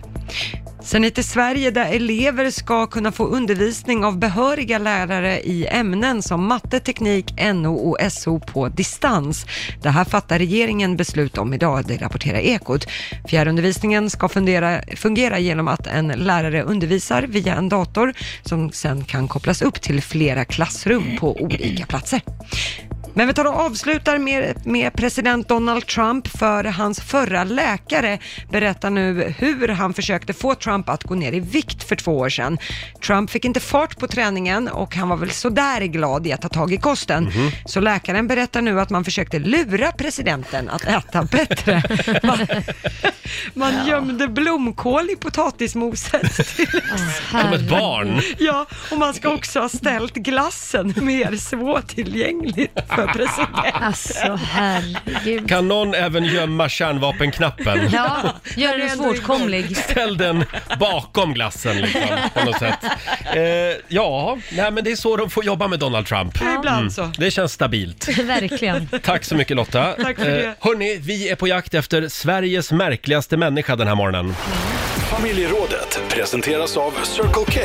[0.83, 6.21] Sen hit till Sverige där elever ska kunna få undervisning av behöriga lärare i ämnen
[6.21, 9.45] som matte, teknik, NO och SO på distans.
[9.81, 12.87] Det här fattar regeringen beslut om idag, det rapporterar Ekot.
[13.27, 19.27] Fjärrundervisningen ska fundera, fungera genom att en lärare undervisar via en dator som sen kan
[19.27, 22.21] kopplas upp till flera klassrum på olika platser.
[23.15, 28.19] Men vi tar och avslutar med, med president Donald Trump för hans förra läkare
[28.51, 32.29] berättar nu hur han försökte få Trump att gå ner i vikt för två år
[32.29, 32.57] sedan.
[33.05, 36.49] Trump fick inte fart på träningen och han var väl sådär glad i att ta
[36.49, 37.31] tag i kosten.
[37.65, 41.83] Så läkaren berättar nu att man försökte lura presidenten att äta bättre.
[42.23, 42.47] Man,
[43.53, 46.47] man gömde blomkål i potatismoset.
[46.55, 46.81] till
[47.31, 48.21] Som ett barn.
[48.37, 53.49] Ja, och man ska också ha ställt glassen mer svårtillgängligt för för president.
[53.73, 55.49] Alltså herregud.
[55.49, 57.89] Kan någon även gömma kärnvapenknappen?
[57.91, 58.21] Ja,
[58.55, 59.77] gör den svårtkomlig.
[59.77, 60.45] Ställ den
[60.79, 62.01] bakom glassen liksom,
[62.33, 62.79] på något sätt.
[63.35, 63.41] Eh,
[63.87, 66.37] ja, nej, men det är så de får jobba med Donald Trump.
[66.41, 67.11] Ja, ibland så.
[67.17, 68.07] Det känns stabilt.
[68.23, 68.87] Verkligen.
[69.03, 69.89] Tack så mycket Lotta.
[69.97, 70.55] Eh, Tack för det.
[70.59, 74.35] hörni, vi är på jakt efter Sveriges märkligaste människa den här morgonen.
[75.09, 77.61] Familjerådet presenteras av Circle K.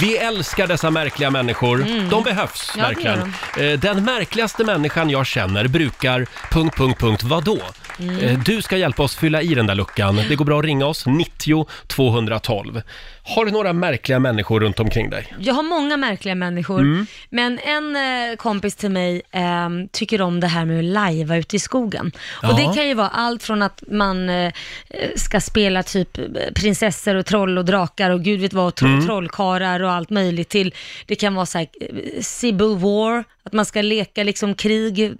[0.00, 1.86] vi älskar dessa märkliga människor.
[2.10, 2.84] De behövs Mm.
[2.84, 3.72] Ja, det verkligen.
[3.72, 6.26] Eh, Den märkligaste människan jag känner brukar...
[6.50, 7.58] Punkt, punkt, punkt, vadå?
[8.00, 8.18] Mm.
[8.18, 10.20] Eh, Du ska hjälpa oss fylla i den där luckan.
[10.28, 12.82] Det går bra att ringa oss, 90 212.
[13.22, 15.34] Har du några märkliga människor runt omkring dig?
[15.38, 17.06] Jag har många märkliga människor, Mm.
[17.30, 21.56] men en eh, kompis till mig eh, tycker om det här med att lajva ute
[21.56, 22.12] i skogen.
[22.42, 22.50] Ja.
[22.50, 24.52] Och det kan ju vara allt från att man eh,
[25.16, 29.06] ska spela typ eh, prinsessor och troll och drakar och gud vet vad, tro- Mm.
[29.06, 30.74] trollkarlar och allt möjligt till,
[31.06, 35.10] det kan vara så här, eh, Civil War, att man ska leka liksom krig, eh.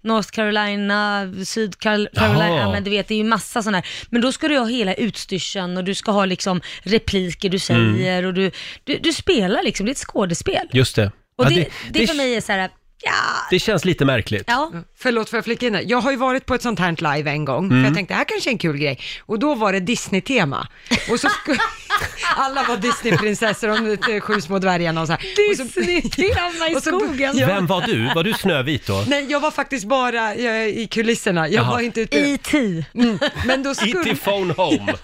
[0.00, 2.48] North Carolina, Sydcarolina, Jaha.
[2.48, 3.86] ja, men du vet det är ju massa sådana här.
[4.10, 7.96] Men då ska du ha hela utstyrseln och du ska ha liksom repliker du Mm.
[7.96, 8.50] säger och du,
[8.84, 10.68] du, du spelar liksom, det är ett skådespel.
[10.72, 11.12] Just det.
[11.36, 12.70] Och Ja, det, det, det, det, för mig är så här,
[13.02, 13.12] ja,
[13.50, 14.44] det känns lite märkligt.
[14.46, 14.72] ja.
[14.98, 15.84] Förlåt för jag flika in där.
[15.86, 17.82] Jag har ju varit på ett sånt här live en gång, Mm.
[17.82, 18.98] för jag tänkte det här kanske är en kul grej.
[19.20, 20.68] Och då var det Disney-tema.
[21.10, 21.28] Och så.
[22.36, 25.20] Alla var Disney-prinsessor, de eh, sju små dvärgarna och så här.
[25.20, 27.36] Och Disney-tema i och så- skogen.
[27.38, 27.46] Ja.
[27.46, 28.14] Vem var du?
[28.14, 29.04] Var du Snövit då?
[29.08, 31.48] Nej, jag var faktiskt bara eh, i kulisserna.
[31.48, 31.70] Jag Jaha.
[31.70, 32.16] var inte ute.
[32.18, 32.84] E.T.
[32.94, 33.18] Mm.
[33.46, 34.00] Men, då skulle...
[34.00, 34.14] E.T.
[34.16, 34.94] Phone Home.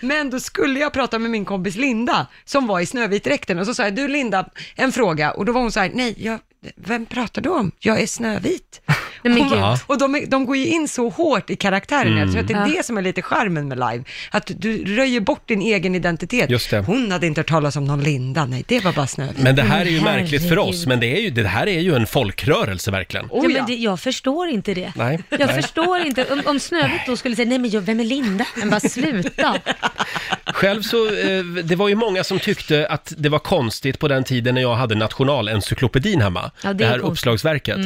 [0.00, 3.58] Men då skulle jag prata med min kompis Linda, som var i Snövit-dräkten.
[3.58, 4.46] Och så sa jag, du Linda,
[4.76, 5.30] en fråga.
[5.30, 6.38] Och då var hon så här, nej, jag,
[6.76, 7.72] vem pratar du om?
[7.78, 8.80] Jag är Snövit.
[9.22, 9.78] Nej, men Och-.
[9.86, 12.18] Och de, de går ju in så hårt i karaktären, Mm.
[12.18, 12.76] jag tror att det är Ja.
[12.76, 14.04] det som är lite charmen med live.
[14.30, 16.50] Att du röjer bort din egen identitet.
[16.50, 16.78] Just det.
[16.80, 19.38] Hon hade inte hört talas om någon Linda, nej, det var bara Snövit.
[19.38, 21.80] Men det här är ju märkligt för oss, men det, är ju, det här är
[21.80, 23.26] ju en folkrörelse verkligen.
[23.26, 23.48] Oh, ja, ja.
[23.48, 24.92] men det, jag förstår inte det.
[24.96, 25.62] Nej, Jag nej.
[25.62, 28.46] förstår inte, om, om Snövit då skulle säga, nej men jag, vem är Linda?
[28.56, 29.56] Men bara sluta.
[30.58, 34.24] Själv så, eh, det var ju många som tyckte att det var konstigt på den
[34.24, 36.50] tiden när jag hade nationalencyklopedin hemma.
[36.62, 37.12] Ja, det det är här konstigt.
[37.12, 37.76] uppslagsverket.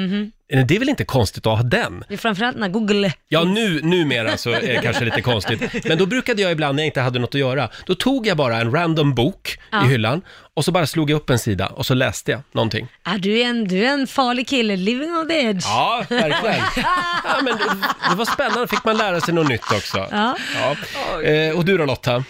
[0.53, 2.05] Eh, Det är väl inte konstigt att ha den?
[2.09, 5.85] Det är framförallt när Google Ja, nu, numera så är det kanske lite konstigt.
[5.85, 8.37] Men då brukade jag ibland när jag inte hade något att göra, då tog jag
[8.37, 9.85] bara en random bok Ja.
[9.85, 10.23] i hyllan
[10.55, 12.89] och så bara slog jag upp en sida och så läste jag någonting.
[13.03, 15.65] Ah, du, är en, du är en farlig kille, living on the edge.
[15.67, 16.57] Ja, verkligen.
[16.77, 17.65] Ja, men det,
[18.11, 20.07] det var spännande, fick man lära sig något nytt också.
[20.11, 20.37] Ja.
[20.55, 21.23] Ja.
[21.23, 22.15] Eh, och du då Lotta?
[22.17, 22.23] Eh,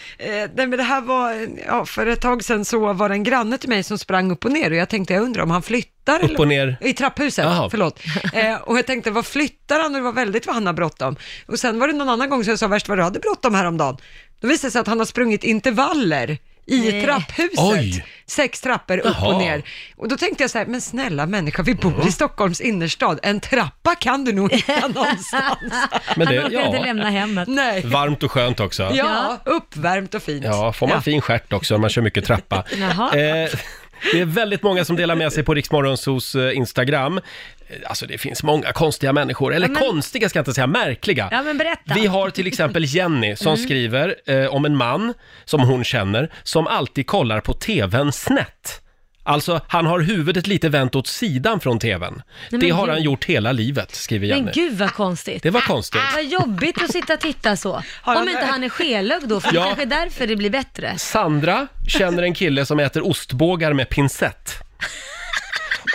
[0.55, 3.59] nej, men det här var, ja, för ett tag sedan så var det en granne
[3.59, 5.93] till mig som sprang upp och ner och jag tänkte, jag undrar om han flyttar.
[6.09, 6.77] Upp och ner?
[6.81, 7.71] I trapphuset, Jaha.
[7.71, 8.01] förlåt.
[8.33, 9.87] Eh, och jag tänkte, vad flyttar han?
[9.95, 11.17] Och det var väldigt vad han har bråttom.
[11.47, 13.55] Och sen var det någon annan gång som jag sa, värst vad du hade bråttom
[13.55, 13.97] häromdagen.
[14.41, 17.05] Då visade det sig att han har sprungit intervaller i Nej.
[17.05, 17.59] trapphuset.
[17.59, 18.05] Oj.
[18.27, 19.35] Sex trappor upp Jaha.
[19.35, 19.63] och ner.
[19.97, 23.21] Och då tänkte jag så här, men snälla människa, vi bor i Stockholms innerstad.
[23.23, 25.61] En trappa kan du nog hitta någonstans.
[26.17, 27.49] Men Han det, orkar inte ja, lämna hemmet.
[27.49, 27.87] Nej.
[27.87, 28.91] varmt och skönt också.
[28.95, 30.45] Ja, uppvärmt och fint.
[30.45, 31.03] Ja, får man Ja.
[31.03, 32.65] fin stjärt också om man kör mycket trappa.
[32.79, 33.17] Jaha.
[33.19, 33.49] Eh,
[34.13, 37.19] det är väldigt många som delar med sig på Riksmorgonsos eh, Instagram.
[37.19, 37.23] Eh,
[37.87, 41.29] Alltså det finns många konstiga människor, eller Ja, men- konstiga ska jag inte säga, märkliga.
[41.31, 41.95] Ja, men berätta.
[41.95, 43.65] Vi har till exempel Jenny som Mm.
[43.65, 48.82] skriver eh, om en man som hon känner som alltid kollar på TVn snett.
[49.25, 52.23] Alltså, han har huvudet lite vänt åt sidan från TVn.
[52.51, 52.95] men det har gud.
[52.95, 54.29] han gjort hela livet, skriver.
[54.29, 55.43] Men gud vad konstigt.
[55.43, 56.01] Det var konstigt.
[56.15, 57.73] Vad jobbigt att sitta och titta så.
[58.03, 59.61] Har han- Om inte han är skelögd då, för Ja.
[59.61, 60.99] det kanske är därför det blir bättre.
[60.99, 64.55] Sandra känner en kille som äter ostbågar med pincett.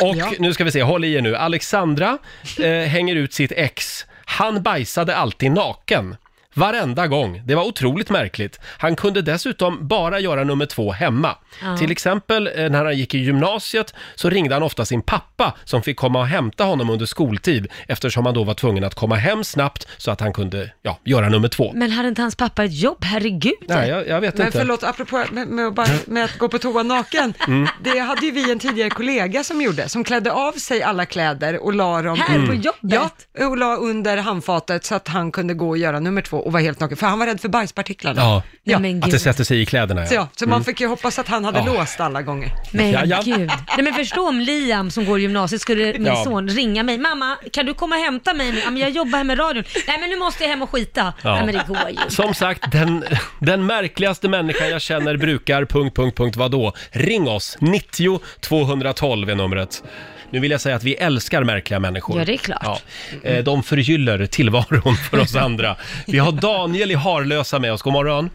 [0.02, 0.32] Och Ja.
[0.40, 1.36] nu ska vi se, håll i er nu.
[1.36, 2.18] Alexandra
[2.60, 4.06] eh, hänger ut sitt ex.
[4.26, 6.16] Han bajsade alltid naken.
[6.58, 7.42] Varenda gång.
[7.46, 8.60] Det var otroligt märkligt.
[8.78, 11.36] Han kunde dessutom bara göra nummer två hemma.
[11.62, 11.78] Ja.
[11.78, 15.84] Till exempel eh, när han gick i gymnasiet så ringde han ofta sin pappa som
[15.84, 19.44] fick komma och hämta honom under skoltid eftersom han då var tvungen att komma hem
[19.44, 21.72] snabbt så att han kunde ja, göra nummer två.
[21.76, 23.04] Men hade inte hans pappa ett jobb?
[23.04, 23.54] Herregud.
[23.68, 24.60] Nej, jag, jag vet Men inte.
[24.60, 27.34] förlåt, apropå med, med, att bara, med att gå på toa naken.
[27.48, 27.68] Mm.
[27.84, 31.64] Det hade ju vi en tidigare kollega som gjorde, som klädde av sig alla kläder
[31.64, 33.28] och la dem Här på jobbet?
[33.40, 36.54] Ja, och la under handfatet så att han kunde gå och göra nummer två och
[36.54, 38.22] vara helt naken, för han var rädd för bajspartiklarna.
[38.22, 38.80] Ja, Ja.
[38.80, 39.22] men att det gud.
[39.22, 40.06] sätter sig i kläderna.
[40.06, 41.66] Så, ja, så man fick ju hoppas att han hade Ja.
[41.74, 42.52] låst alla gånger.
[42.72, 43.22] Men Ja, ja.
[43.26, 43.48] gud.
[43.78, 46.24] Nej men förstå om Liam som går i gymnasiet skulle min Ja.
[46.24, 46.98] son ringa mig.
[46.98, 48.60] Mamma, kan du komma och hämta mig nu?
[48.60, 49.64] Ja, men jag jobbar här med radion.
[49.88, 51.14] Nej men nu måste jag hem och skita.
[51.24, 51.36] Ja.
[51.36, 52.10] Nej men det går ju.
[52.10, 53.04] Som sagt, den,
[53.40, 55.66] den märkligaste människan jag känner brukar...
[55.66, 56.74] Punkt, punkt, punkt, vadå?
[56.92, 57.58] Ring oss!
[57.62, 59.84] 90 212 är numret.
[60.30, 62.20] Nu vill jag säga att vi älskar märkliga människor.
[62.20, 62.84] Ja, det är klart.
[63.24, 63.30] Ja.
[63.30, 65.76] Eh, De förgyller tillvaron för oss andra.
[66.08, 67.82] Vi har Daniel i Harlösa med oss.
[67.82, 68.30] God morgon.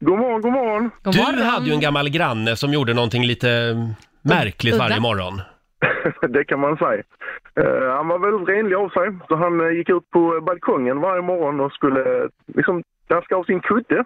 [0.00, 0.90] God morgon, god morgon.
[1.36, 3.48] Du hade ju en gammal granne som gjorde någonting lite
[4.22, 5.40] märkligt varje morgon.
[6.28, 7.02] det kan man säga.
[7.60, 11.22] Eh, han var väldigt renlig av sig, så han eh, gick ut på balkongen varje
[11.22, 14.04] morgon och skulle eh, liksom daska av sin kudde.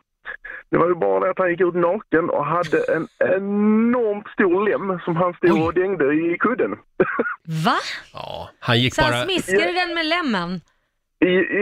[0.71, 4.69] Det var ju bara det att han gick ut naken och hade en enormt stor
[4.69, 6.71] lem som han stod och dängde i kudden.
[7.67, 7.79] Va?
[8.13, 9.25] Ja, han gick Så han bara...
[9.25, 10.61] smiskade den med lemmen?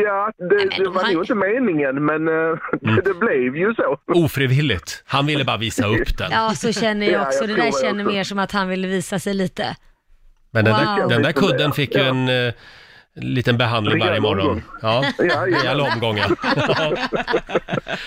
[0.05, 3.99] Ja, det, det var nog inte meningen, men eh, det, det blev ju så.
[4.07, 5.03] Ofrivilligt.
[5.07, 6.31] Han ville bara visa upp den.
[6.31, 7.41] Ja, så känner jag Ja, också.
[7.41, 8.15] jag det där känner också.
[8.15, 9.77] mer som att han ville visa sig lite.
[10.51, 10.85] Men den, Wow.
[10.85, 12.53] där, den där kudden fick ju en eh,
[13.17, 14.47] liten behandling varje Rejäl morgon.
[14.47, 14.63] omgång.
[14.83, 15.59] Ja, Ja, ja.
[15.59, 16.29] rejäl omgång ja.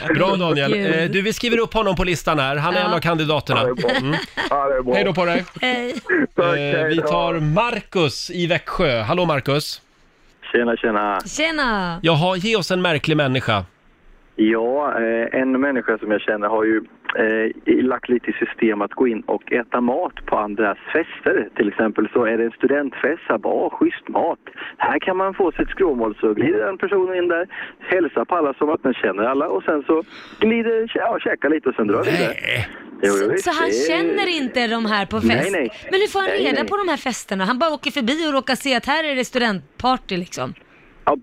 [0.15, 0.73] Bra Daniel.
[0.99, 2.55] Eh, Du, vi skriver upp honom på listan här.
[2.55, 2.85] Han är Ja.
[2.87, 3.59] en av kandidaterna.
[3.61, 3.89] Ja, det är bra.
[3.91, 4.15] Mm.
[4.49, 4.93] Ja, det är bra.
[4.95, 5.45] Hej då på dig.
[5.61, 5.93] Hej.
[6.35, 7.07] Tack, Eh, hej Vi då.
[7.07, 9.01] tar Marcus i Växjö.
[9.01, 9.81] Hallå Marcus.
[10.51, 11.19] Tjena, tjena.
[11.25, 11.99] Tjena!
[12.01, 13.65] Jaha, ge oss en märklig människa.
[14.41, 16.81] Ja, eh, en människa som jag känner har ju
[17.15, 21.49] eh, lagt lite i system att gå in och äta mat på andras fester.
[21.55, 24.39] Till exempel så är det en studentfest, här, bara, "Åh, schysst mat.
[24.77, 26.17] Här kan man få sitt skråmål.
[26.21, 27.47] Så glider den personen in där,
[27.79, 30.03] hälsar på alla som att den känner alla och sen så
[30.39, 32.33] glider, ja, käkar lite och sen drar vidare.
[33.01, 35.51] Jo, jo, Så, han känner inte de här på Nej, fest?
[35.51, 35.69] nej.
[35.91, 36.67] Men hur får han Nej, reda nej.
[36.69, 37.45] på de här festerna?
[37.45, 40.53] Han bara åker förbi och råkar se att här är det studentparty liksom.
[41.09, 41.17] Ja,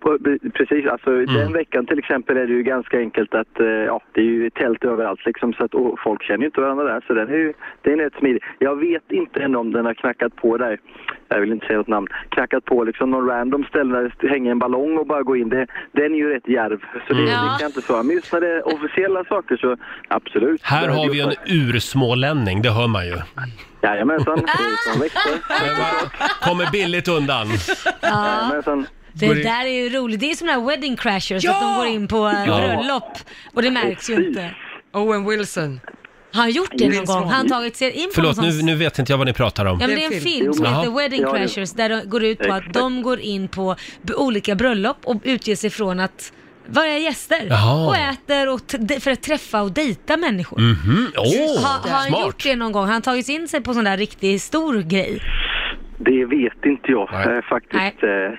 [0.55, 0.87] precis.
[0.87, 1.35] Alltså, Mm.
[1.35, 4.51] Den veckan till exempel är det ju ganska enkelt att eh, ja, det är ju
[4.51, 7.05] tält överallt liksom, så att, och folk känner ju inte varandra där.
[7.07, 8.43] Så den är ju den är rätt smidig.
[8.59, 10.79] Jag vet inte än om den har knackat på där,
[11.29, 14.51] jag vill inte säga något namn, knackat på liksom någon random ställe där det hänger
[14.51, 15.49] en ballong och bara gå in.
[15.49, 16.81] Det, den är ju rätt djärv.
[17.09, 17.29] Så det, Mm.
[17.53, 18.03] det kan inte svara.
[18.03, 19.77] Men just när det är officiella saker så
[20.09, 20.63] absolut.
[20.63, 23.17] Här Det har är vi en ursmålänning, det hör man ju.
[23.83, 24.39] Jajamensan.
[24.39, 25.31] Från Växjö.
[26.43, 27.47] Kommer billigt undan.
[28.01, 28.27] Ja.
[28.27, 28.87] Jajamensan.
[29.19, 30.21] Det Går där är ju roligt.
[30.21, 31.55] Det är som här wedding crashers, Ja!
[31.55, 32.57] att de går in på Ja.
[32.57, 33.19] bröllop
[33.55, 34.55] och det märks ju inte.
[34.93, 35.81] Owen Wilson.
[36.33, 37.23] Har han gjort det någon gång?
[37.25, 39.65] Har han tagit sig in på Förlåt, nu, nu vet inte jag vad ni pratar
[39.65, 39.79] om.
[39.81, 40.53] Ja men Det det är en film.
[40.55, 43.49] som heter Wedding Ja, det- Crashers där de går ut på att de går in
[43.49, 43.77] på
[44.17, 46.33] olika bröllop och utger sig från att
[46.67, 47.87] vara gäster Jaha.
[47.87, 48.61] och äter och
[49.03, 50.59] för att träffa och dejta människor.
[50.61, 52.21] Mhm, Åh, har, har han smart.
[52.27, 52.85] gjort det någon gång?
[52.87, 55.21] Har han tagit in sig på sån där riktigt stor grej?
[55.99, 57.43] Det vet inte jag Nej.
[57.43, 58.03] faktiskt.
[58.03, 58.39] Eh,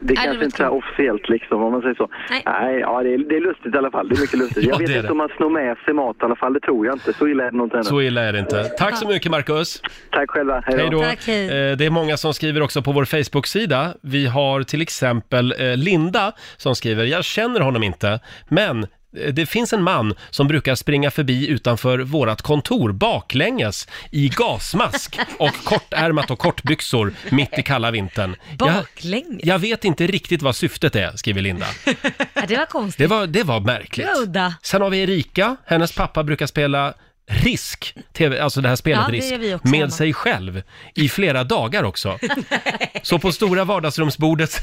[0.00, 2.08] Det det kanske inte är officiellt liksom, om man säger så.
[2.30, 2.42] Nej.
[2.46, 4.08] Nej, ja, det, är, det är lustigt i alla fall.
[4.08, 4.64] Det är mycket lustigt.
[4.64, 5.12] Ja, jag vet är inte det.
[5.12, 6.52] om man snor med sig mat i alla fall.
[6.52, 7.12] Det tror jag inte.
[7.12, 7.84] Så illa är det nog inte ännu.
[7.84, 8.64] Så illa är det inte.
[8.64, 9.82] Tack så mycket Marcus.
[10.10, 10.62] Tack själva.
[10.66, 11.00] Hej Hej då.
[11.02, 11.70] Tack, hej.
[11.70, 13.94] Eh, Det är många som skriver också på vår Facebook-sida.
[14.02, 18.86] Vi har till exempel eh, Linda som skriver, jag känner honom inte, men
[19.32, 25.54] det finns en man som brukar springa förbi utanför vårat kontor baklänges i gasmask och
[25.64, 28.36] kortärmat och kortbyxor mitt i kalla vintern.
[28.58, 29.40] Jag, Baklänges?
[29.44, 31.66] jag vet inte riktigt vad syftet är, skriver Linda.
[32.34, 32.98] Ja, det var konstigt.
[32.98, 34.06] Det var, det var märkligt.
[34.06, 34.54] Det var udda.
[34.62, 36.94] Sen har vi Erika, hennes pappa brukar spela
[37.26, 39.76] Risk, TV, alltså det här spelet Ja, det Risk, gör vi också hemma.
[39.78, 40.62] med sig själv
[40.94, 42.18] i flera dagar också.
[43.02, 44.60] Så på stora vardagsrumsbordet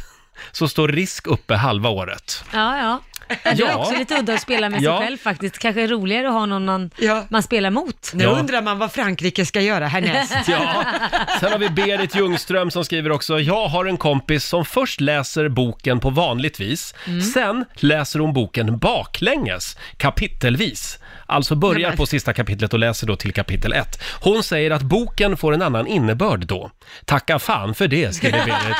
[0.51, 2.43] så står Risk uppe halva året.
[2.53, 3.01] Ja, ja.
[3.43, 4.99] Ja, Det är också lite udda att spela med sig Ja.
[4.99, 5.59] själv faktiskt.
[5.59, 7.23] Kanske är roligare att ha någon man, Ja.
[7.29, 8.11] man spelar mot.
[8.13, 8.29] Nu Ja.
[8.29, 10.33] undrar man vad Frankrike ska göra härnäst.
[10.47, 10.83] Ja.
[11.39, 15.49] Sen har vi Berit Ljungström som skriver också, jag har en kompis som först läser
[15.49, 17.21] boken på vanligt vis, Mm.
[17.21, 20.97] sen läser hon boken baklänges, kapitelvis.
[21.25, 24.03] Alltså börjar på sista kapitlet och läser då till kapitel ett.
[24.21, 26.71] Hon säger att boken får en annan innebörd då.
[27.05, 28.77] Tacka fan för det, skriver Berit.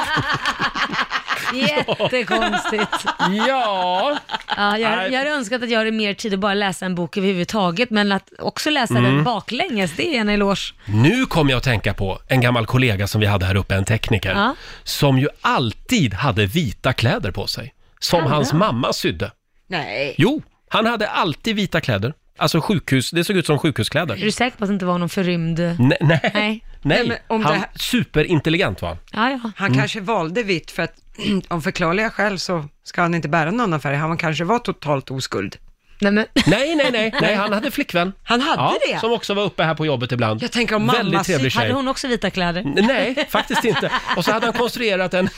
[1.53, 3.05] Jättekonstigt.
[3.47, 4.17] ja,
[4.57, 7.17] Ja, jag, jag hade önskat att jag hade mer tid att bara läsa en bok
[7.17, 9.03] överhuvudtaget, men att också läsa Mm.
[9.15, 10.73] den baklänges, det är en eloge.
[10.85, 13.85] nu kom jag att tänka på en gammal kollega som vi hade här uppe, en
[13.85, 14.55] tekniker, Ja.
[14.83, 17.73] som ju alltid hade vita kläder på sig.
[17.99, 18.59] Som Hade hans han?
[18.59, 19.31] mamma sydde.
[19.67, 20.15] Nej.
[20.17, 22.13] Jo, han hade alltid vita kläder.
[22.37, 24.15] Alltså sjukhus, det såg ut som Är sjukhuskläder.
[24.15, 25.59] du säker på att det inte var någon förrymd...
[25.59, 26.63] Nej, nej, Nej.
[26.81, 27.07] nej.
[27.07, 28.97] men om han, det här- superintelligent var han.
[29.13, 29.51] Ja, ja.
[29.55, 30.93] Han kanske valde vitt för att
[31.47, 33.95] av förklarliga skäl så ska han inte bära någon annan färg.
[33.95, 35.57] Han kanske var totalt oskuld.
[36.01, 36.25] Nej, men...
[36.45, 38.13] Nej, nej, nej, nej, han hade flickvän.
[38.23, 38.99] Han hade ja, det?
[38.99, 40.43] Som också var uppe här på jobbet ibland.
[40.43, 41.75] Jag tänker om mamma Väldigt trevlig Hade tjej.
[41.75, 42.63] hon också vita kläder?
[42.63, 43.91] Nej, faktiskt inte.
[44.17, 45.29] Och så hade han konstruerat en,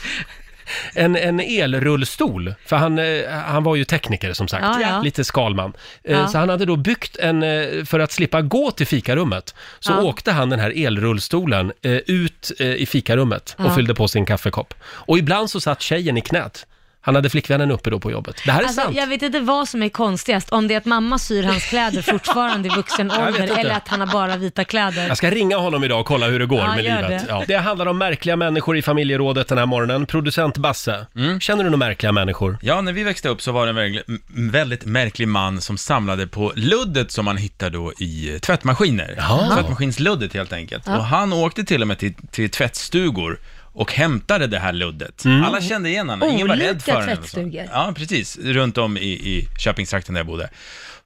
[0.94, 5.00] en, en elrullstol, för han, eh, han var ju tekniker som sagt, Ja, ja.
[5.02, 5.72] lite skalman.
[6.04, 6.28] Eh, Ja.
[6.28, 10.02] Så han hade då byggt en, eh, för att slippa gå till fikarummet, så Ja.
[10.02, 13.74] åkte han den här elrullstolen eh, ut eh, i fikarummet och Ja.
[13.74, 14.74] fyllde på sin kaffekopp.
[14.84, 16.66] Och ibland så satt tjejen i knät.
[17.06, 18.36] Han hade flickvännen uppe då på jobbet.
[18.44, 18.96] Det här är Alltså, sant.
[18.96, 22.02] jag vet inte vad som är konstigast, om det är att mamma syr hans kläder
[22.12, 23.54] fortfarande i vuxen vet ålder inte.
[23.60, 25.08] eller att han har bara vita kläder.
[25.08, 27.08] Jag ska ringa honom idag och kolla hur det går Ja, med gör livet.
[27.08, 27.24] det.
[27.28, 27.44] Ja.
[27.46, 30.06] Det handlar om märkliga människor i familjerådet den här morgonen.
[30.06, 31.06] Producent Basse,
[31.40, 32.58] känner du några märkliga människor?
[32.62, 34.20] Ja, när vi växte upp så var det en väldigt, m-
[34.50, 39.14] väldigt märklig man som samlade på luddet som man hittar då i tvättmaskiner.
[39.16, 39.54] Jaha.
[39.54, 40.82] Tvättmaskinsluddet helt enkelt.
[40.86, 40.96] Ja.
[40.98, 43.38] Och han åkte till och med till, till tvättstugor
[43.74, 45.24] och hämtade det här luddet.
[45.24, 45.44] Mm.
[45.44, 47.08] Alla kände igen honom, ingen var rädd Olika för honom.
[47.08, 47.16] så.
[47.16, 47.68] tvättstugor.
[47.72, 48.38] Ja, precis.
[48.38, 50.50] Runt om i, i Köpingstrakten där jag bodde.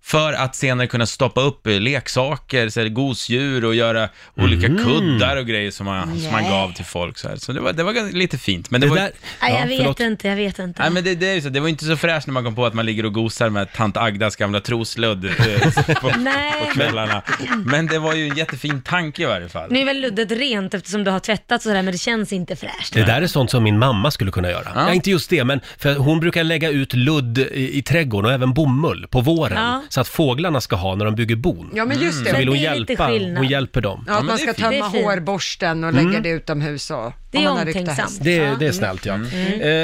[0.02, 4.84] För att senare kunna stoppa upp eh, leksaker, så här, gosedjur och göra olika Mm.
[4.84, 6.50] kuddar och grejer som man, som man Nej.
[6.50, 7.18] gav till folk.
[7.18, 7.36] Så, här.
[7.36, 8.70] så det, var, det var ganska- lite fint.
[8.70, 9.10] Men det, Det var, där-
[9.42, 10.00] Nej, jag Ja, vet förlåt.
[10.00, 10.82] inte, jag vet inte.
[10.82, 12.54] Nej men det, det är ju så, det var inte så fräscht när man kom
[12.54, 15.32] på att man ligger och gosar med tant Agdas gamla trosludd eh,
[16.00, 16.52] på, Nej.
[16.64, 17.22] på kvällarna.
[17.64, 19.70] Men det var ju en jättefin tanke i varje fall.
[19.72, 22.92] Nu är väl luddet rent eftersom du har tvättat sådär, men det känns inte fräscht.
[22.94, 24.68] Det där är sånt som min mamma skulle kunna göra.
[24.74, 24.92] Ja.
[24.92, 28.54] inte just det, men för hon brukar lägga ut ludd i, i trädgården och även
[28.54, 29.56] bomull på våren.
[29.62, 29.82] Ja.
[29.88, 31.70] Så att fåglarna ska ha när de bygger bon.
[31.74, 32.30] Ja, men just det.
[32.30, 33.38] Så vill hon Men det är lite hjälpa, skillnad.
[33.38, 34.04] hon hjälper dem.
[34.08, 35.04] Ja, att man ska Det är tömma fint.
[35.04, 38.08] hårborsten och lägga det utomhus och Det är om man har rykta omtänksamt.
[38.08, 38.24] häst.
[38.24, 39.14] Det, det är snällt ja.
[39.14, 39.28] Mm.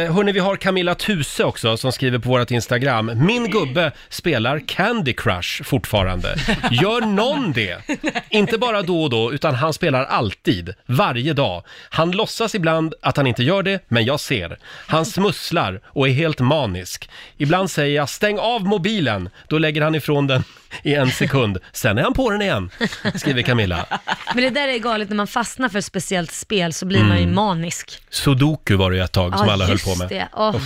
[0.06, 3.10] Eh, hörni, vi har Camilla Tuse också som skriver på vårt Instagram.
[3.26, 6.36] Min gubbe spelar Candy Crush fortfarande.
[6.70, 7.78] Gör någon det?
[8.30, 11.62] Inte bara då och då, utan han spelar alltid, varje dag.
[11.90, 14.58] Han låtsas ibland att han inte gör det, men jag ser.
[14.86, 17.10] Han smusslar och är helt manisk.
[17.36, 20.44] Ibland säger jag stäng av mobilen, då lägger han ifrån den
[20.82, 21.58] i en sekund.
[21.72, 22.70] Sen är han på den igen,
[23.14, 23.86] skriver Camilla.
[24.34, 27.16] Men det där är galet, när man fastnar för ett speciellt spel så blir man
[27.16, 27.34] ju Mm.
[27.34, 27.98] manisk.
[28.10, 30.08] Sudoku var det ju ett tag som Ja, alla höll just på med.
[30.08, 30.28] Det.
[30.32, 30.56] Åh.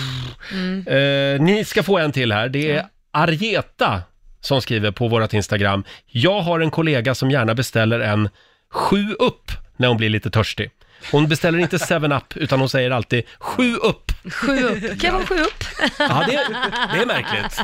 [0.53, 0.87] Mm.
[0.87, 2.49] Eh, ni ska få en till här.
[2.49, 4.03] Det är Argeta
[4.41, 5.85] som skriver på vårt Instagram.
[6.07, 8.29] Jag har en kollega som gärna beställer en
[8.71, 10.71] sju upp när hon blir lite törstig.
[11.13, 14.08] Hon beställer inte 7-Up utan hon säger alltid sju upp.
[14.33, 14.81] Sju upp.
[15.01, 15.65] Kan jag vara sju upp?
[15.99, 16.33] Ja, det,
[16.93, 17.61] det är märkligt.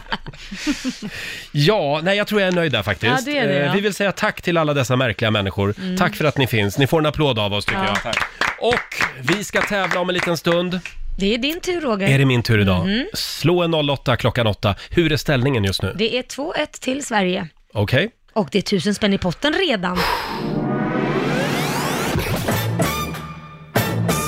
[1.53, 3.13] Ja, nej jag tror jag är nöjd där faktiskt.
[3.27, 3.73] Ja, du är det, Eh, ja.
[3.73, 5.75] Vi vill säga tack till alla dessa märkliga människor.
[5.79, 5.97] Mm.
[5.97, 6.79] Tack för att ni finns.
[6.79, 7.97] Ni får en applåd av oss tycker Ja.
[8.05, 8.15] jag.
[8.59, 8.95] Och
[9.37, 10.81] vi ska tävla om en liten stund.
[11.19, 12.09] Det är din tur Roger.
[12.09, 12.87] Är det min tur idag?
[12.87, 13.07] Mhm.
[13.15, 14.75] Slå en 08 klockan 8.
[14.91, 15.93] Hur är ställningen just nu?
[15.97, 17.49] Det är 2-1 till Sverige.
[17.75, 18.11] Okej?
[18.33, 19.99] Och det är tusen spänn i potten redan.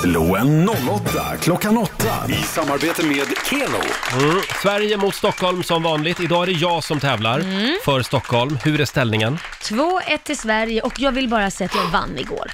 [0.07, 3.79] Slå en 08 klockan 8 i samarbete med Keno.
[4.25, 4.41] Mm.
[4.63, 6.21] Sverige mot Stockholm som vanligt.
[6.21, 7.77] Idag är det jag som tävlar Mm.
[7.85, 8.59] för Stockholm.
[8.65, 9.39] Hur är ställningen?
[9.63, 12.51] 2-1 till Sverige och jag vill bara säga att jag vann igår.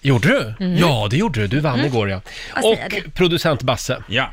[0.00, 0.64] Gjorde du?
[0.64, 0.78] Mm.
[0.78, 1.46] Ja, det gjorde du.
[1.46, 1.86] Du vann Mm.
[1.86, 2.20] igår ja.
[2.54, 3.10] Vad säger Och det?
[3.10, 4.02] producent Basse.
[4.08, 4.30] Ja.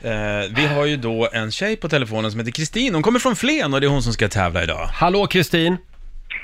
[0.00, 0.10] Eh,
[0.50, 2.94] vi har ju då en tjej på telefonen som heter Kristin.
[2.94, 4.86] Hon kommer från Flen och det är hon som ska tävla idag.
[4.92, 5.76] Hallå Kristin!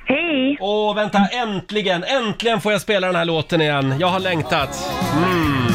[0.08, 0.56] Hej!
[0.60, 2.04] Åh, vänta, äntligen!
[2.04, 3.94] Äntligen får jag spela den här låten igen.
[4.00, 4.90] Jag har längtat.
[5.16, 5.66] Mm.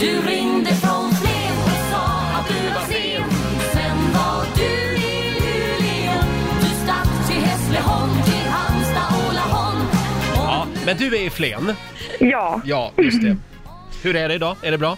[0.00, 2.04] Du ringde från Flen och sa
[2.38, 3.30] att du var sen
[3.72, 6.12] Sen var du i Luleå
[6.60, 9.86] Du stack till Hässleholm, till Halmstad och Laholm
[10.34, 11.72] Ja, men du är i Flen.
[12.20, 12.60] Ja.
[12.64, 13.36] Ja, just det.
[14.02, 14.56] Hur är det idag?
[14.62, 14.96] Är det bra?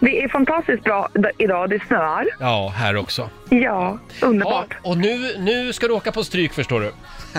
[0.00, 1.70] Det är fantastiskt bra d- idag.
[1.70, 2.26] Det snöar.
[2.40, 3.30] Ja, här också.
[3.50, 4.66] Ja, underbart.
[4.70, 6.92] Ja, och nu, nu ska du åka på stryk förstår du.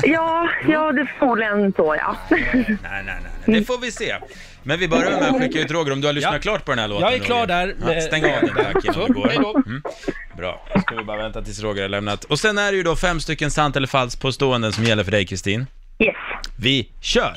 [0.04, 2.16] Ja, ja, det är förmodligen så ja.
[2.30, 3.60] Nej, nej, nej.
[3.60, 4.16] Det får vi se.
[4.64, 6.80] Men vi börjar med att skicka ut Roger om du har lyssnat klart på den
[6.80, 7.06] här låten.
[7.06, 7.76] Jag är klar Roger.
[7.86, 7.96] där.
[7.96, 9.28] Ja, stäng av den tack innan Så, du går.
[9.28, 9.62] hej då.
[9.66, 9.82] Mm.
[10.38, 12.24] Bra, då ska vi bara vänta tills Roger har lämnat.
[12.24, 15.12] Och sen är det ju då fem stycken sant eller falskt påståenden som gäller för
[15.12, 15.66] dig Kristin.
[16.00, 16.16] Yes.
[16.60, 17.36] Vi kör!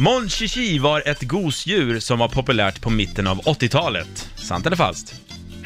[0.00, 4.30] Mon Chichi var ett gosedjur som var populärt på mitten av 80-talet.
[4.36, 5.14] Sant eller falskt?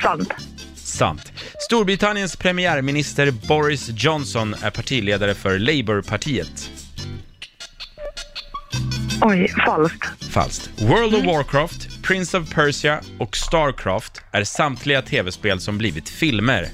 [0.02, 0.32] Sant.
[0.74, 1.32] Sant.
[1.58, 6.70] Storbritanniens premiärminister Boris Johnson är partiledare för Labourpartiet.
[9.20, 10.24] Oj, falskt.
[10.30, 10.70] Falskt.
[10.82, 16.68] World of Warcraft, Prince of Persia och Starcraft är samtliga tv-spel som blivit filmer.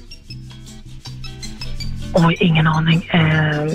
[2.13, 3.09] Oj, ingen aning.
[3.13, 3.67] Eh,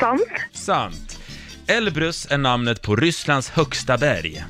[0.00, 0.22] sant.
[0.52, 1.13] Sant.
[1.66, 4.44] Elbrus är namnet på Rysslands högsta berg.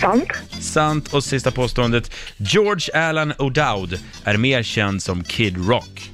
[0.00, 0.28] Sant.
[0.60, 1.14] Sant.
[1.14, 2.14] Och sista påståendet.
[2.36, 6.10] George Allen O'Dowd är mer känd som Kid Rock.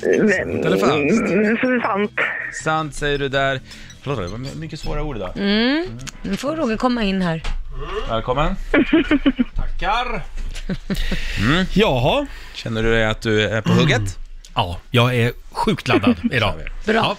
[0.00, 1.82] Sant eller falskt?
[1.82, 2.10] Sant.
[2.64, 3.60] Sant säger du där.
[4.02, 5.32] Förlåt, det var mycket svåra ord idag.
[5.36, 5.86] Mm.
[6.22, 7.42] Nu får Roger komma in här.
[8.08, 8.56] Välkommen.
[9.56, 10.22] Tackar.
[11.38, 11.64] Mm.
[11.72, 12.26] Jaha.
[12.54, 14.18] Känner du dig att du är på hugget?
[14.54, 16.54] Ja, jag är sjukt laddad idag.
[16.84, 16.94] Bra.
[16.94, 17.16] Ja.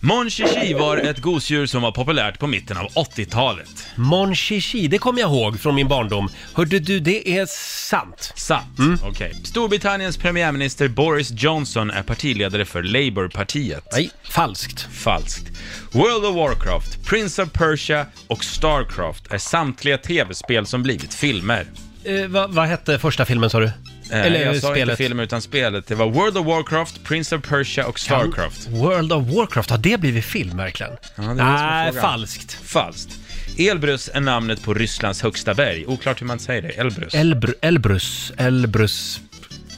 [0.00, 3.86] Mon Chichi var ett gosedjur som var populärt på mitten av 80-talet.
[3.94, 6.28] Mon Chichi, det kommer jag ihåg från min barndom.
[6.54, 8.32] Hörde du, det är sant.
[8.36, 9.34] Sant, okej.
[9.44, 13.84] Storbritanniens premiärminister Boris Johnson är partiledare för Labourpartiet.
[13.92, 14.88] Nej, falskt.
[14.92, 15.44] Falskt.
[15.92, 21.66] World of Warcraft, Prince of Persia och Starcraft är samtliga tv-spel som blivit filmer.
[22.04, 23.70] Eh, vad, vad hette första filmen sa du?
[24.10, 25.86] Eh, jag sa inte film utan spelet.
[25.86, 28.68] Det var World of Warcraft, Prince of Persia och Starcraft.
[28.68, 30.92] World of Warcraft, har det blivit film verkligen?
[31.16, 32.02] Ja, det är det som är Nej, frågan.
[32.10, 32.52] falskt.
[32.52, 33.18] Falskt.
[33.58, 35.86] Elbrus är namnet på Rysslands högsta berg.
[35.86, 36.68] Oklart hur man säger det.
[36.68, 37.14] Elbrus.
[37.14, 39.20] Elbr Elbrus, Elbrus...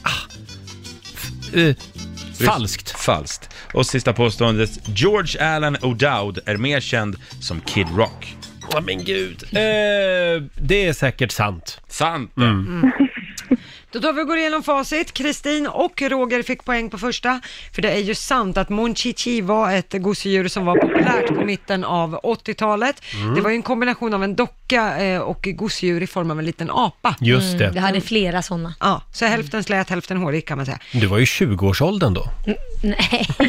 [0.01, 1.57] Ah.
[1.59, 1.75] Eh,
[2.45, 2.89] falskt.
[2.99, 3.49] Falskt.
[3.73, 4.79] Och sista påståendet.
[4.85, 8.35] George Allen O'Dowd är mer känd som Kid Rock.
[8.71, 9.43] Ja, men gud.
[9.43, 11.81] Eh, det är säkert sant.
[11.87, 12.37] Sant.
[12.37, 12.91] Mm.
[13.91, 15.13] Då tar vi och går igenom facit.
[15.13, 17.41] Kristin och Roger fick poäng på första,
[17.75, 21.45] för det är ju sant att Mon Chichi var ett gosedjur som var populärt på
[21.45, 23.03] mitten av 80-talet.
[23.13, 23.35] Mm.
[23.35, 26.45] Det var ju en kombination av en docka eh, och gosedjur i form av en
[26.45, 27.15] liten apa.
[27.21, 27.63] Just det.
[27.63, 28.73] Mm, vi hade flera sådana.
[28.79, 30.79] Ja, så hälften slät, hälften hårig kan man säga.
[30.91, 32.25] Du var ju 20-årsåldern då.
[32.83, 33.27] Nej,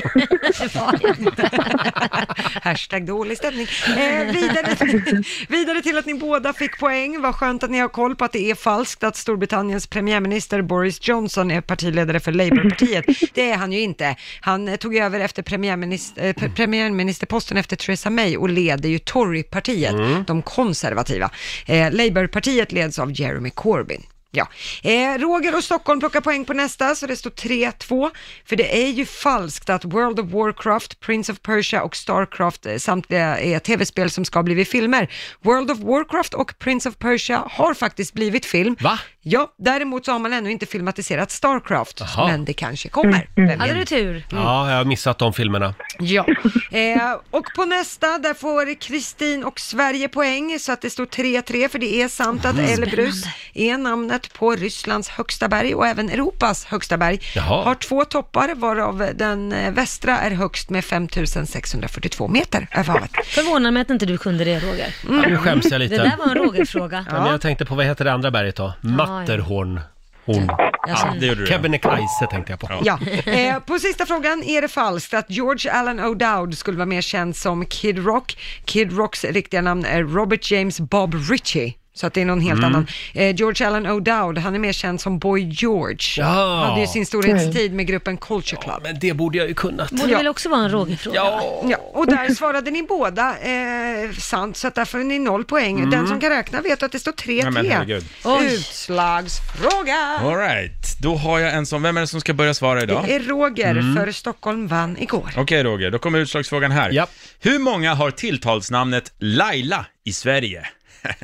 [0.58, 1.50] det var jag inte.
[2.62, 3.66] Hashtag dålig stämning.
[3.86, 4.76] Eh, vidare,
[5.48, 7.20] vidare till att ni båda fick poäng.
[7.20, 10.29] Vad skönt att ni har koll på att det är falskt att Storbritanniens premiärminister
[10.62, 13.04] Boris Johnson är partiledare för Labourpartiet.
[13.34, 14.16] Det är han ju inte.
[14.40, 19.94] Han tog över efter premiärminister, eh, pre- premiärministerposten efter Theresa May och leder ju Torypartiet,
[20.26, 21.30] de konservativa.
[21.66, 24.02] Eh, Labourpartiet leds av Jeremy Corbyn.
[24.32, 24.48] Ja,
[24.82, 28.10] eh, Roger och Stockholm plockar poäng på nästa, så det står 3-2.
[28.44, 32.76] För det är ju falskt att World of Warcraft, Prince of Persia och Starcraft eh,
[32.76, 35.10] samtliga är tv-spel som ska blivit filmer.
[35.40, 38.76] World of Warcraft och Prince of Persia har faktiskt blivit film.
[38.80, 38.98] Va?
[39.22, 42.28] Ja, däremot så har man ännu inte filmatiserat Starcraft, Jaha.
[42.28, 43.28] men det kanske kommer.
[43.36, 43.88] Vem Hade vet?
[43.88, 44.26] du tur?
[44.30, 45.74] Ja, jag har missat de filmerna.
[45.98, 46.26] Ja,
[46.70, 51.68] eh, och på nästa där får Kristin och Sverige poäng så att det står 3-3
[51.68, 53.24] för det är sant att Elbrus
[53.54, 57.20] är namnet på Rysslands högsta berg och även Europas högsta berg.
[57.34, 57.64] Jaha.
[57.64, 63.10] Har två toppar varav den eh, västra är högst med 5642 meter över havet.
[63.26, 64.94] Förvånar mig att inte du kunde det Roger.
[65.08, 65.96] Ja, nu skäms jag lite.
[65.96, 67.06] Det där var en Roger-fråga.
[67.10, 68.72] Ja, men jag tänkte på, vad heter det andra berget då?
[68.80, 69.80] Matterhorn.
[70.24, 70.50] Horn.
[70.88, 71.06] Jaså.
[71.20, 71.46] Det gjorde du.
[71.46, 72.68] Kebnekaise tänkte jag på.
[72.84, 72.98] Ja,
[73.32, 77.36] eh, på sista frågan är det falskt att George Allen O'Dowd skulle vara mer känd
[77.36, 78.38] som Kid Rock.
[78.64, 81.74] Kid Rocks riktiga namn är Robert James Bob Ritchie.
[81.94, 82.64] Så att det är någon helt Mm.
[82.64, 82.86] annan.
[83.14, 85.98] Eh, George Allen O'Dowd, han är mer känd som Boy George.
[86.16, 86.64] Ja.
[86.68, 88.80] Hade ju sin storhetstid med gruppen Culture Club.
[88.82, 89.90] Men det borde jag ju kunnat.
[89.90, 91.16] Borde väl också vara en Roger-fråga?
[91.16, 91.62] Ja.
[91.68, 95.78] ja, och där svarade ni båda eh, sant, så att där får ni noll poäng.
[95.78, 95.90] Mm.
[95.90, 97.42] Den som kan räkna vet att det står 3-3.
[97.42, 98.04] Nej, men herregud.
[98.42, 99.96] Utslagsfråga!
[100.22, 103.04] Alright, då har jag en som, vem är det som ska börja svara idag?
[103.06, 103.96] Det är Roger, Mm.
[103.96, 105.32] för Stockholm vann igår.
[105.36, 107.06] Okej Roger, då kommer utslagsfrågan här.
[107.40, 110.66] Hur många har tilltalsnamnet Laila i Sverige?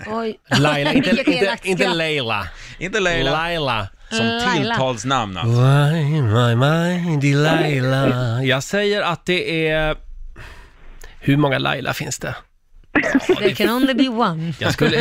[0.06, 0.38] Oj.
[0.58, 1.96] Laila, inte, Vilket inte, elakt inte skratt.
[1.96, 2.48] Leila.
[2.78, 3.30] Inte Laila.
[3.30, 3.88] Laila.
[4.10, 4.54] Som Laila.
[4.54, 5.60] tilltalsnamn alltså.
[5.60, 8.42] Why my mindy Laila.
[8.42, 9.96] Jag säger att det är...
[11.20, 12.34] Hur många Laila finns det?
[13.38, 14.54] There can only be one.
[14.58, 14.96] Jag skulle,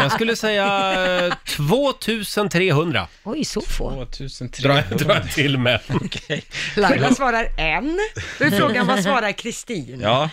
[0.00, 3.06] jag skulle säga eh, 2300.
[3.24, 4.06] Oj, så få.
[4.06, 4.82] 2300.
[4.90, 5.80] Dra, dra till med.
[6.76, 7.98] Laila svarar en.
[8.38, 10.00] Då är frågan, vad svarar Kristin?
[10.02, 10.30] Ja.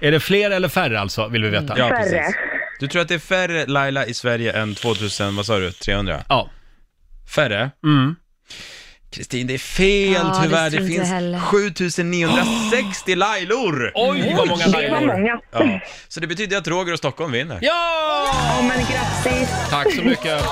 [0.00, 1.78] Är det fler eller färre alltså, vill vi veta?
[1.78, 2.36] Ja, precis.
[2.84, 6.24] Du tror att det är färre Laila i Sverige än 2000, vad sa du, 300?
[6.28, 6.50] Ja.
[7.34, 7.70] Färre?
[7.84, 8.16] Mm.
[9.10, 10.70] Kristin, det är fel Ja, det tyvärr.
[10.70, 11.40] Det, tror inte jag finns heller.
[11.40, 13.92] 7960 Lailor!
[13.94, 15.40] Oj, vad många Det var många.
[15.52, 15.80] Ja.
[16.08, 17.58] Så det betyder att Roger och Stockholm vinner.
[17.62, 18.30] Ja!
[18.32, 19.48] Ja, men grattis.
[19.70, 20.42] Tack så mycket.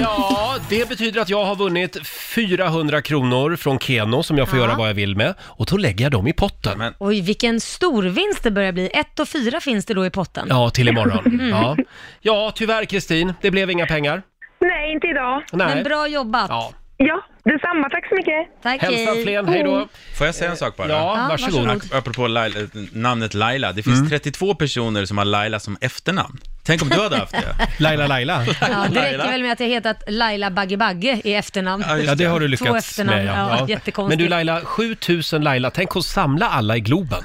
[0.00, 4.64] Ja, det betyder att jag har vunnit 400 kronor från Keno som jag får Ja.
[4.64, 5.34] göra vad jag vill med.
[5.40, 6.78] Och då lägger jag dem i potten.
[6.78, 8.90] Men, Oj, vilken stor vinst det börjar bli.
[8.94, 10.46] Ett och fyra finns det då i potten.
[10.50, 11.24] Ja, till imorgon.
[11.38, 11.48] Mm.
[11.48, 11.76] Ja.
[12.20, 14.22] ja, tyvärr Kristin, det blev inga pengar.
[14.60, 15.42] Nej, inte idag.
[15.52, 15.74] Nej.
[15.74, 16.46] Men bra jobbat.
[16.50, 16.72] Ja.
[16.96, 17.88] Ja, detsamma.
[17.90, 18.62] Tack så mycket.
[18.62, 19.22] Tack, Hälsa hej.
[19.22, 19.88] Flen, hej då.
[20.18, 20.88] får jag säga en sak bara?
[20.88, 21.66] Ja, Ja, varsågod.
[21.66, 21.94] varsågod.
[21.98, 22.60] Apropå Laila,
[22.92, 26.38] namnet Laila, det finns 32 personer som har Laila som efternamn.
[26.66, 27.54] Tänk om du hade haft det.
[27.78, 28.44] Laila Laila.
[28.46, 29.02] Ja, det Laila.
[29.18, 31.84] räcker väl med att jag hetat Laila Bagge Bagge i efternamn.
[31.88, 33.34] Ja, just Ja, det har du Två lyckats efternamn, med.
[33.36, 34.18] ja, jättekonstigt.
[34.18, 37.22] Men du Laila, 7000 Laila, tänk att samla alla i Globen.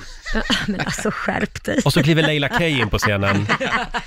[0.68, 1.82] Men alltså skärp dig.
[1.86, 3.48] Och så kliver Leila K in på scenen.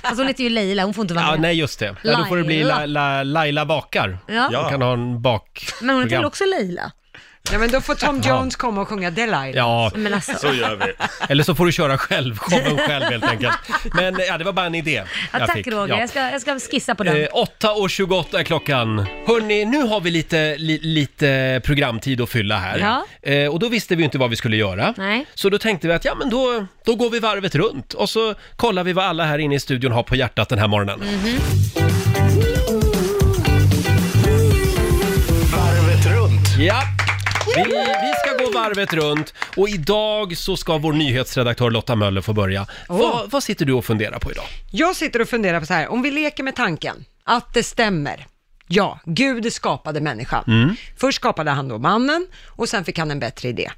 [0.01, 1.41] Alltså hon heter ju Leila, hon får inte vara Ja, med.
[1.41, 1.95] nej just det.
[2.03, 2.85] Ja, då får det bli Laila.
[2.85, 4.17] La, La, Laila bakar.
[4.27, 4.49] Ja.
[4.61, 5.65] Hon kan ha en bak...
[5.81, 6.21] Men hon heter program.
[6.21, 6.91] väl också Leila?
[7.51, 9.49] Ja, men då får Tom Jones komma och sjunga Delilah.
[9.49, 10.33] Ja, Men alltså.
[10.33, 10.93] Så gör vi.
[11.29, 13.53] eller så får du köra själv, showen själv helt enkelt.
[13.93, 15.67] Men ja, det var bara en idé Ja, jag tack fick.
[15.67, 15.99] Roger, Ja.
[15.99, 17.15] jag, ska, jag ska skissa på den.
[17.15, 17.27] Eh,
[17.61, 18.97] 8.28 är klockan.
[19.27, 22.77] Hörni, nu har vi lite, li, lite programtid att fylla här.
[22.79, 23.31] Ja.
[23.31, 24.93] Eh, och då visste vi ju inte vad vi skulle göra.
[24.97, 25.25] Nej.
[25.33, 28.33] Så då tänkte vi att ja, men då, då går vi varvet runt och så
[28.55, 31.01] kollar vi vad alla här inne i studion har på hjärtat den här morgonen.
[37.57, 37.63] Vi,
[38.01, 42.67] vi ska gå varvet runt och idag så ska vår nyhetsredaktör Lotta Möller få börja.
[42.87, 44.45] Vad, vad sitter du och funderar på idag?
[44.71, 48.27] Jag sitter och funderar på så här, om vi leker med tanken att det stämmer.
[48.67, 50.43] Ja, Gud skapade människan.
[50.47, 50.75] Mm.
[50.97, 53.71] Först skapade han då mannen och sen fick han en bättre idé.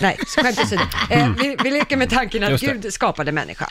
[0.00, 0.82] Nej, skämt åsido.
[1.10, 2.52] Eh, vi, vi leker med tanken att Mm.
[2.52, 2.72] Just det.
[2.72, 3.68] Gud skapade människan.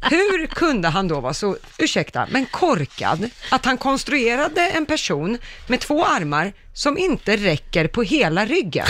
[0.00, 5.80] Hur kunde han då vara så, ursäkta, men korkad, att han konstruerade en person med
[5.80, 8.86] två armar som inte räcker på hela ryggen?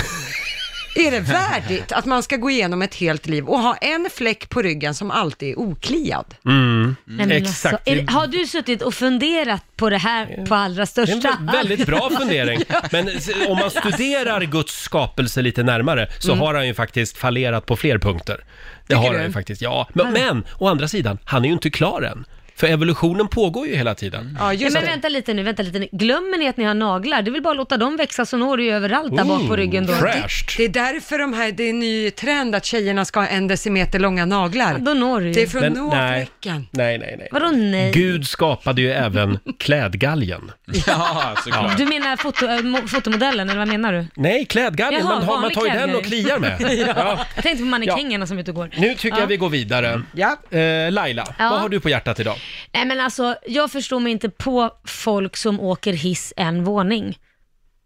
[0.94, 4.48] Är det värdigt att man ska gå igenom ett helt liv och ha en fläck
[4.48, 6.34] på ryggen som alltid är okliad?
[6.44, 6.96] Mm.
[7.04, 7.74] Nej, men Exakt.
[7.74, 11.28] Alltså, är har du suttit och funderat på det här på allra Det är största
[11.40, 12.60] en vä- väldigt bra fundering.
[12.92, 17.66] Men s- om man studerar Guds skapelse lite närmare så har han ju faktiskt fallerat
[17.66, 18.44] på fler punkter.
[18.86, 19.02] Det Mm.
[19.02, 19.18] Tycker har du?
[19.18, 19.88] han ju faktiskt, ja.
[19.92, 22.24] Men, men å andra sidan, han är ju inte klar än.
[22.60, 24.36] För evolutionen pågår ju hela tiden.
[24.40, 24.90] Ja, Ja, just men det.
[24.90, 25.88] vänta lite nu, vänta lite nu.
[25.92, 27.22] Glömmer ni att ni har naglar?
[27.22, 29.56] Det väl bara att låta dem växa så når du ju överallt där bak på
[29.56, 29.92] ryggen då.
[29.92, 30.56] Fräscht!
[30.56, 33.48] Det är därför de här, det är en ny trend att tjejerna ska ha en
[33.48, 34.78] decimeter långa naglar.
[34.78, 35.32] Då når du ju.
[35.32, 36.26] Det är för att Men nå nej.
[36.40, 36.66] fläcken.
[36.70, 37.28] Nej, nej, nej.
[37.32, 37.92] Vadå nej?
[37.92, 40.52] Gud skapade ju även klädgalgen.
[40.86, 41.76] Ja, såklart.
[41.78, 44.06] Du menar foto, äh, mo- fotomodellen, eller vad menar du?
[44.16, 45.98] Nej, klädgalgen, Jaha, man, har, man vanlig tar ju den klädgalge.
[45.98, 46.94] och kliar med.
[46.96, 47.18] ja.
[47.34, 48.70] Jag tänkte på mannekängerna som är ute och går.
[48.76, 50.02] Nu tycker jag vi går vidare.
[50.12, 50.36] Ja.
[50.58, 51.50] Eh, Laila, Ja.
[51.50, 52.36] vad har du på hjärtat idag?
[52.72, 57.18] Nej men alltså, jag förstår mig inte på folk som åker hiss en våning.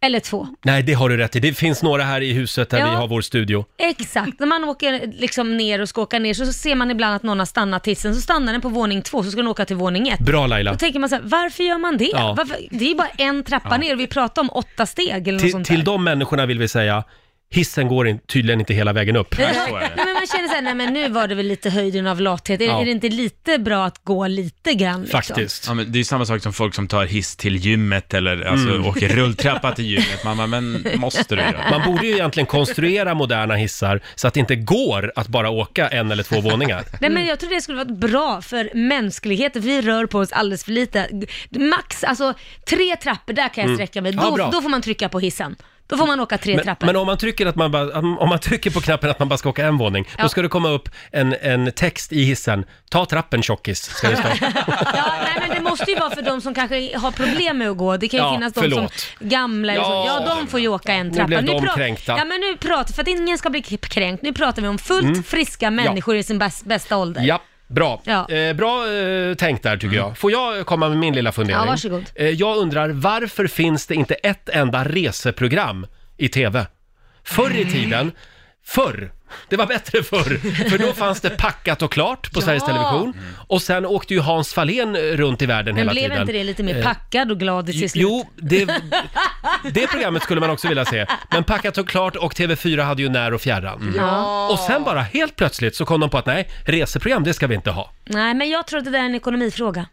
[0.00, 0.48] Eller två.
[0.64, 1.40] Nej, det har du rätt i.
[1.40, 2.90] Det finns några här i huset där Ja.
[2.90, 3.64] vi har vår studio.
[3.78, 7.22] Exakt, när man åker liksom ner och ska åka ner så ser man ibland att
[7.22, 9.76] någon har stannat hissen, så stannar den på våning två, så ska den åka till
[9.76, 10.20] våning ett.
[10.20, 10.72] Bra Laila.
[10.72, 12.10] Då tänker man så här, varför gör man det?
[12.12, 12.34] Ja.
[12.36, 12.56] Varför?
[12.70, 15.42] Det är ju bara en trappa ner och vi pratar om åtta steg eller något
[15.42, 15.84] Till, sånt till där.
[15.84, 17.04] de människorna vill vi säga,
[17.54, 19.38] hissen går in, tydligen inte hela vägen upp.
[19.38, 19.92] Nej, så är det.
[19.96, 22.60] men man känner såhär, nej men nu var det väl lite höjden av lathet.
[22.60, 22.80] Är, Ja.
[22.80, 25.00] är det inte lite bra att gå lite grann?
[25.02, 25.18] Liksom?
[25.22, 25.66] Faktiskt.
[25.66, 28.42] Ja, men det är ju samma sak som folk som tar hiss till gymmet eller
[28.42, 28.86] alltså, Mm.
[28.86, 30.24] åker rulltrappa till gymmet.
[30.24, 31.70] Man bara, men måste du göra?
[31.70, 35.88] Man borde ju egentligen konstruera moderna hissar så att det inte går att bara åka
[35.88, 36.84] en eller två våningar.
[37.00, 40.32] Nej men jag tror det skulle vara bra för mänskligheten, för vi rör på oss
[40.32, 41.08] alldeles för lite.
[41.50, 42.34] Max, alltså
[42.68, 44.12] tre trappor, där kan jag sträcka mig.
[44.12, 44.24] Mm.
[44.24, 44.50] Ja, Då, bra.
[44.50, 45.56] då får man trycka på hissen.
[45.86, 46.86] Då får man åka tre Men, trappor.
[46.86, 49.36] men om man trycker att man bara, om man trycker på knappen att man bara
[49.38, 50.22] ska åka en våning, Ja.
[50.22, 52.64] då ska det komma upp en, en text i hissen.
[52.90, 54.28] Ta trappen tjockis, ska det stå.
[54.94, 57.76] Ja, nej men det måste ju vara för de som kanske har problem med att
[57.76, 57.96] gå.
[57.96, 58.92] Det kan ju Ja, finnas de förlåt.
[59.18, 59.90] som gamla eller så.
[59.90, 60.24] Ja.
[60.26, 61.26] Ja, de får ju åka en trappa.
[61.26, 62.12] blev de pra- kränkta.
[62.18, 64.22] Ja, men nu pratar för att ingen ska bli kränkt.
[64.22, 67.20] Nu pratar vi om fullt friska människor i sin bäst, bästa ålder.
[67.20, 67.28] Mm.
[67.74, 68.00] Bra.
[68.04, 68.28] Ja.
[68.28, 70.18] Eh, bra eh, tänkt där tycker jag.
[70.18, 71.60] Får jag komma med min lilla fundering?
[71.60, 72.04] Ja, varsågod.
[72.14, 76.66] Eh, jag undrar, varför finns det inte ett enda reseprogram i TV?
[77.24, 78.12] Förr i tiden,
[78.64, 79.12] förr,
[79.48, 83.14] det var bättre förr, för då fanns det packat och klart på Sveriges Television.
[83.46, 86.20] Och sen åkte ju Hans Fahlén runt i världen Men hela blev tiden.
[86.20, 88.02] inte det lite mer Eh, packad och glad till slut?
[88.02, 88.68] Jo, det,
[89.72, 91.06] det programmet skulle man också vilja se.
[91.30, 93.94] Men Packat och klart och TV4 hade ju När och fjärran.
[93.96, 94.48] Ja.
[94.48, 97.54] Och sen bara helt plötsligt så kom de på att nej, reseprogram det ska vi
[97.54, 97.90] inte ha.
[98.04, 99.86] Nej, men jag tror att det där är en ekonomifråga.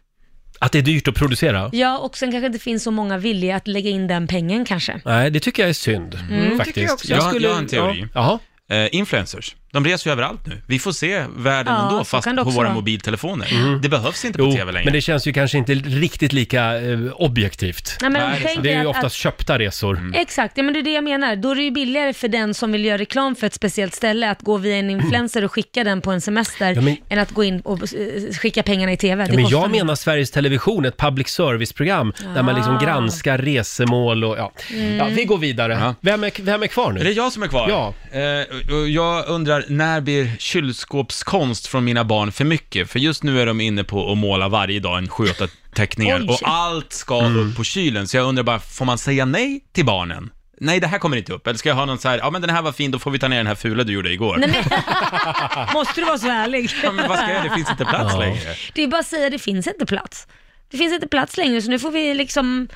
[0.58, 1.70] Att det är dyrt att producera?
[1.72, 5.00] Ja, och sen kanske inte finns så många villiga att lägga in den pengen kanske.
[5.04, 6.14] Nej, det tycker jag är synd.
[6.30, 6.58] Mm.
[6.58, 6.64] Faktiskt.
[6.74, 7.08] Tycker jag också.
[7.12, 8.00] Jag, jag har en teori.
[8.00, 8.08] Ja.
[8.14, 8.38] Jaha.
[8.68, 10.62] Eh, influencers, de reser ju överallt nu.
[10.66, 12.74] Vi får se världen Ja, ändå, så fast kan det på också våra vara.
[12.74, 13.78] mobiltelefoner.
[13.82, 14.84] Det behövs inte på Jo, TV längre.
[14.84, 17.96] men det känns ju kanske inte riktigt lika eh, objektivt.
[18.00, 19.96] Nej, men Nej, det är Det är ju att, oftast köpta resor.
[19.98, 20.14] Mm.
[20.14, 21.36] Exakt, ja, men det är det jag menar.
[21.36, 24.30] Då är det ju billigare för den som vill göra reklam för ett speciellt ställe
[24.30, 27.30] att gå via en influencer och skicka den på en semester Ja, men- än att
[27.30, 29.24] gå in och eh, skicka pengarna i TV.
[29.24, 29.78] Det Ja, men kostar jag mer.
[29.78, 32.80] menar Sveriges Television, ett public service-program där man liksom Ah.
[32.84, 34.52] granskar resemål och ja.
[34.98, 35.72] ja vi går vidare.
[35.80, 35.94] Ja.
[36.00, 37.00] Vem, är, vem är kvar nu?
[37.00, 37.68] Är det jag som är kvar?
[37.68, 37.94] Ja.
[38.18, 42.90] Eh, och jag undrar, när blir kylskåpskonst från mina barn för mycket?
[42.90, 46.38] För just nu är de inne på att måla varje dag en 7-8 teckningar och
[46.42, 47.38] allt ska Mm.
[47.50, 48.08] upp på kylen.
[48.08, 50.30] Så jag undrar bara, får man säga nej till barnen?
[50.60, 51.46] Nej, det här kommer inte upp.
[51.46, 53.10] Eller ska jag ha någon så här, ja men den här var fin, då får
[53.10, 54.36] vi ta ner den här fula du gjorde igår.
[54.36, 55.66] Nej, men...
[55.74, 56.70] Måste du vara så ärlig?
[56.82, 57.48] Ja, men vad ska jag göra?
[57.48, 58.20] Det finns inte plats Ja.
[58.20, 58.54] längre.
[58.74, 60.26] Det är bara att säga, det finns inte plats.
[60.70, 62.68] Det finns inte plats längre, så nu får vi liksom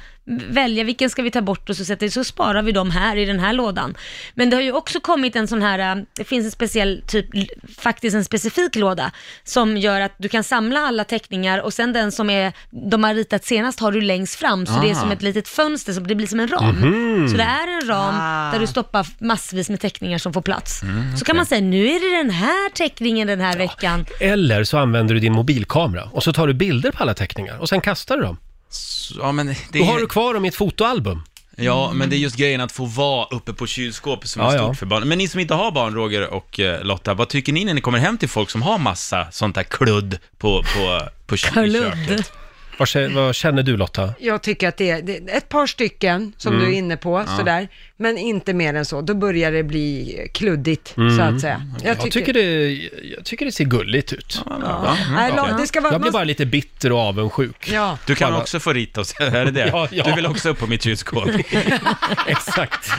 [0.48, 3.24] välja vilken ska vi ta bort och så, sätter, så sparar vi dem här i
[3.24, 3.94] den här lådan.
[4.34, 7.26] Men det har ju också kommit en sån här, äh, det finns en speciell typ,
[7.78, 9.10] faktiskt en specifik låda
[9.44, 12.52] som gör att du kan samla alla teckningar och sen den som är,
[12.90, 15.92] de har ritat senast har du längst fram så det är som ett litet fönster,
[15.92, 16.74] så det blir som en ram.
[16.76, 17.28] Mhm.
[17.28, 18.52] Så det är en ram Ah.
[18.52, 20.82] där du stoppar massvis med teckningar som får plats.
[20.82, 21.24] Mm, Så okej.
[21.24, 24.06] kan man säga, nu är det den här teckningen den här veckan.
[24.20, 27.68] Eller så använder du din mobilkamera och så tar du bilder på alla teckningar och
[27.68, 28.36] sen kastar du dem.
[29.18, 31.22] Ja, men det Då har du kvar dem i ett fotoalbum.
[31.58, 34.54] Ja, men det är just grejen att få vara uppe på kylskåpet som är Ja,
[34.54, 34.62] ja.
[34.64, 35.08] stort för barn.
[35.08, 37.80] Men ni som inte har barn, Roger och eh, Lotta, vad tycker ni när ni
[37.80, 41.72] kommer hem till folk som har massa sånt där kludd på, på, på ky- i
[41.72, 42.32] köket?
[42.78, 44.14] Vad, kä- vad känner du Lotta?
[44.20, 46.64] Jag tycker att det är, det är ett par stycken som Mm.
[46.66, 47.36] du är inne på, Ja.
[47.36, 47.68] sådär,
[47.98, 49.00] men inte mer än så.
[49.00, 51.34] Då börjar det bli kluddigt, så Mm.
[51.34, 51.62] att säga.
[51.84, 52.32] Jag, tycker...
[52.32, 52.72] det,
[53.16, 54.42] jag tycker det ser gulligt ut.
[54.46, 54.96] Ja.
[55.14, 57.68] Nej, la- det ska vara- jag blir bara lite bitter och avundsjuk.
[57.72, 57.98] Ja.
[58.06, 59.66] Du kan Alla- också få rita och säga, är det det?
[59.72, 60.04] Ja, ja.
[60.04, 61.28] Du vill också upp på mitt kylskåp.
[62.26, 62.90] Exakt.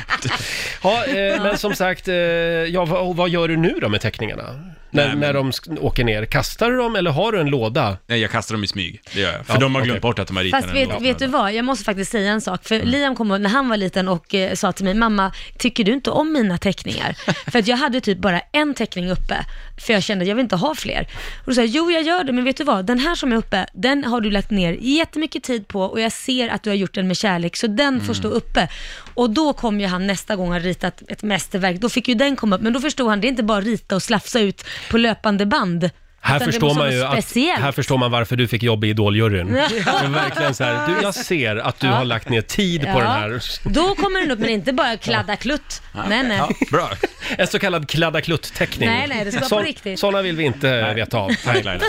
[0.84, 4.44] Ja, eh, men som sagt, eh, ja, vad, vad gör du nu då med teckningarna?
[4.90, 7.98] När, Nej, när de åker ner, kastar du dem eller har du en låda?
[8.08, 9.02] Nej, jag kastar dem i smyg.
[9.14, 9.46] Det gör jag.
[9.46, 10.02] För Ja, de har glömt okej.
[10.02, 11.00] bort att de har ritat Fast en vet, låda.
[11.00, 12.64] vet du vad, jag måste faktiskt säga en sak.
[12.64, 12.88] För Mm.
[12.88, 16.12] Liam kom när han var liten och eh, sa till mig, mamma, tycker du inte
[16.12, 17.16] om mina teckningar?
[17.52, 19.46] för att jag hade typ bara en teckning uppe,
[19.78, 21.08] för jag kände att jag vill inte ha fler.
[21.40, 23.32] Och då sa jag, jo jag gör det, men vet du vad, den här som
[23.32, 26.70] är uppe, den har du lagt ner jättemycket tid på och jag ser att du
[26.70, 28.70] har gjort den med kärlek, så den får stå uppe.
[29.14, 32.36] Och då kom ju han nästa gång han ritat ett mästerverk, då fick ju den
[32.36, 34.98] komma upp, men då förstod han, det är inte bara rita och slafsa ut på
[34.98, 35.90] löpande band.
[36.28, 37.62] Här förstår, man ju att, speciellt.
[37.62, 39.56] här förstår man varför du fick jobb i Idoljuryn.
[39.56, 39.68] Ja.
[40.02, 41.94] Det är verkligen så här, du, jag ser att du Ja.
[41.94, 43.42] har lagt ner tid på den här.
[43.64, 45.82] Då kommer den upp, men inte bara kladda klutt.
[46.10, 46.38] Nej, nej.
[46.38, 46.90] Ja, bra.
[47.38, 48.90] En så kallad kladda klutt-teckning.
[48.90, 50.00] Nej, nej, det ska vara på riktigt.
[50.00, 51.32] Sådana vill vi inte veta av.
[51.46, 51.84] Nej, Laila.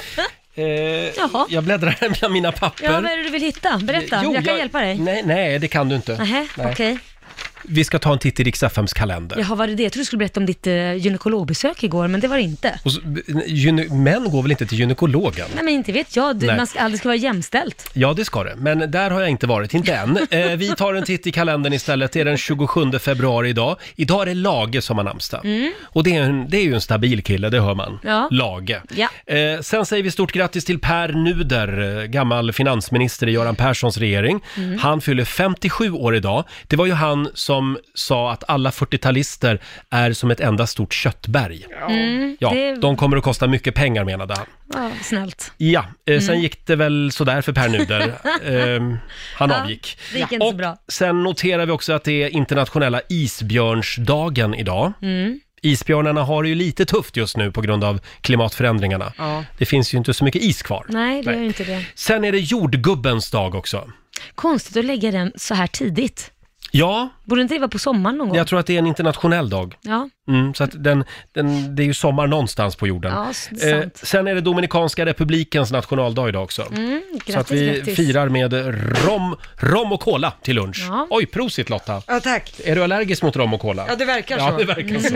[0.55, 0.65] Eh,
[1.17, 1.47] Jaha.
[1.49, 2.85] jag bläddrar här bland mina papper.
[2.85, 3.79] Ja, vad är det du vill hitta?
[3.79, 4.99] Berätta, Jo, jag kan jag- hjälpa dig.
[4.99, 6.17] Nej, nej, det kan du inte.
[6.19, 6.67] Nähä, Nej.
[6.73, 6.99] okej.
[7.69, 9.39] Vi ska ta en titt i Rix FMs kalender.
[9.39, 9.83] Jaha, var det det?
[9.83, 12.81] Jag trodde du skulle berätta om ditt uh, gynekologbesök igår, men det var det inte.
[12.85, 13.01] Och så,
[13.47, 15.47] gyne- män går väl inte till gynekologen?
[15.55, 16.37] Nej, men inte vet jag.
[16.37, 16.57] Du, Nej.
[16.57, 17.91] man ska, aldrig ska vara jämställt.
[17.93, 18.57] Ja, det ska det.
[18.57, 20.19] Men där har jag inte varit, inte än.
[20.31, 22.13] Eh, vi tar en titt i kalendern istället.
[22.13, 23.77] Det är den 27 februari idag.
[23.97, 25.41] Idag är det Lage som har namnsdag.
[25.45, 25.73] Mm.
[25.83, 27.99] Och det är, en, det är ju en stabil kille, det hör man.
[28.05, 28.29] Ja.
[28.31, 28.83] Lage.
[28.97, 29.35] Ja.
[29.35, 33.99] Eh, sen säger vi stort grattis till Per Nuder, eh, gammal finansminister i Göran Perssons
[33.99, 34.41] regering.
[34.57, 34.79] Mm.
[34.79, 36.45] Han fyller 57 år idag.
[36.67, 37.58] Det var ju han som
[37.95, 39.59] sa att alla 40-talister
[39.91, 41.67] är som ett enda stort köttberg.
[41.89, 44.47] Mm, Ja, det de kommer att kosta mycket pengar menade han.
[44.67, 45.53] var snällt.
[45.57, 46.41] Ja, eh, sen Mm.
[46.43, 48.13] gick det väl sådär för Per Nuder.
[48.45, 48.97] Ehm,
[49.37, 49.99] han Ja, avgick.
[50.13, 50.77] det gick inte så Och bra.
[50.89, 54.93] sen noterar vi också att det är internationella isbjörnsdagen idag.
[55.03, 55.41] Mm.
[55.63, 59.13] Isbjörnarna har det ju lite tufft just nu på grund av klimatförändringarna.
[59.19, 59.45] Ja.
[59.59, 60.87] Det finns ju inte så mycket is kvar.
[60.89, 61.85] Nej, det gör ju inte det.
[61.95, 63.91] Sen är det jordgubbens dag också.
[64.35, 66.31] Konstigt att lägga den så här tidigt.
[66.71, 68.37] Ja, Borde inte det vara på sommaren någon gång?
[68.37, 69.77] jag tror att det är en internationell dag.
[69.81, 70.09] Ja.
[70.29, 71.05] Mm, så att den,
[71.35, 73.13] den, det är ju sommar någonstans på jorden.
[73.13, 74.01] Ja, s- sant.
[74.03, 76.63] sen är det Dominikanska republikens nationaldag idag också.
[76.77, 77.97] Mm, grattis, så att vi grattis.
[77.97, 78.53] firar med
[79.07, 80.87] rom, rom och cola till lunch.
[80.89, 81.07] Ja.
[81.11, 82.03] Oj, prosit Lotta!
[82.07, 82.53] Ja, tack.
[82.65, 83.85] Är du allergisk mot rom och cola?
[83.89, 84.57] Ja, det verkar Ja, så.
[84.57, 85.15] det verkar så.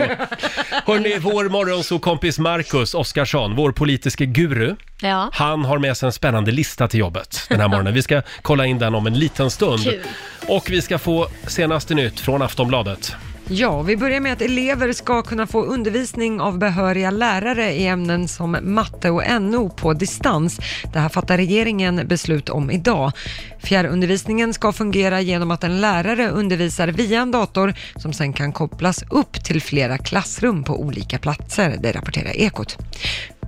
[0.91, 5.29] Hörrni, vår morgonsåkompis Marcus Oskarsson, vår politiske guru, Ja.
[5.33, 7.93] han har med sig en spännande lista till jobbet den här morgonen.
[7.93, 9.83] Vi ska kolla in den om en liten stund.
[9.83, 9.99] Kul.
[10.47, 13.15] Och vi ska få senaste nytt från Aftonbladet.
[13.47, 18.27] Ja, vi börjar med att elever ska kunna få undervisning av behöriga lärare i ämnen
[18.27, 20.59] som matte och NO på distans.
[20.93, 23.11] Det här fattar regeringen beslut om idag.
[23.59, 29.03] Fjärrundervisningen ska fungera genom att en lärare undervisar via en dator som sen kan kopplas
[29.09, 32.77] upp till flera klassrum på olika platser, det rapporterar Ekot.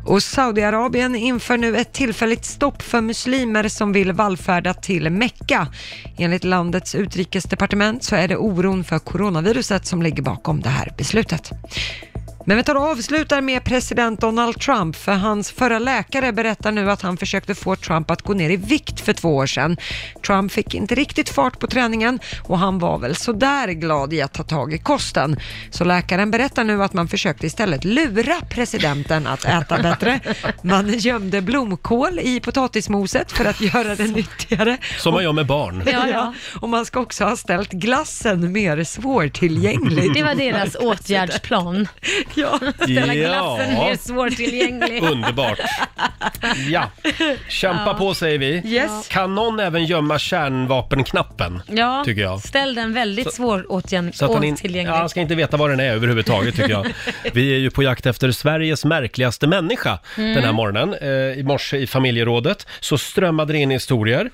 [0.05, 5.67] Och Saudiarabien inför nu ett tillfälligt stopp för muslimer som vill vallfärda till Mecka.
[6.17, 11.51] Enligt landets utrikesdepartement så är det oron för coronaviruset som ligger bakom det här beslutet.
[12.47, 16.91] Men vi tar och avslutar med president Donald Trump, för hans förra läkare berättar nu
[16.91, 19.77] att han försökte få Trump att gå ner i vikt för två år sedan.
[20.25, 24.33] Trump fick inte riktigt fart på träningen och han var väl sådär glad i att
[24.33, 25.39] ta tag i kosten.
[25.69, 30.19] Så läkaren berättar nu att man försökte istället lura presidenten att äta bättre.
[30.61, 34.77] Man gömde blomkål i potatismoset för att göra det nyttigare.
[34.97, 35.83] Som man gör med barn.
[35.85, 36.33] Ja, ja.
[36.61, 40.13] Och man ska också ha ställt glassen mer svårtillgänglig.
[40.13, 41.87] Det var deras åtgärdsplan.
[42.41, 42.59] Ja.
[42.83, 43.27] Ställa Ja.
[43.27, 45.03] glassen mer svårtillgänglig.
[45.11, 45.59] Underbart.
[46.69, 46.91] Ja,
[47.49, 47.93] kämpa Ja.
[47.93, 48.61] på säger vi.
[48.65, 49.07] Yes.
[49.07, 51.61] Kan någon även gömma kärnvapenknappen?
[51.67, 52.39] Ja, Tycker jag.
[52.41, 54.91] ställ den väldigt svår åtgärd, Så att han, in, åtillgänglig.
[54.93, 56.87] ja, han ska inte veta vad den är överhuvudtaget tycker jag.
[57.33, 60.33] Vi är ju på jakt efter Sveriges märkligaste människa Mm.
[60.33, 60.93] den här morgonen.
[60.93, 64.29] Eh, I morse i familjerådet så strömmade det in historier.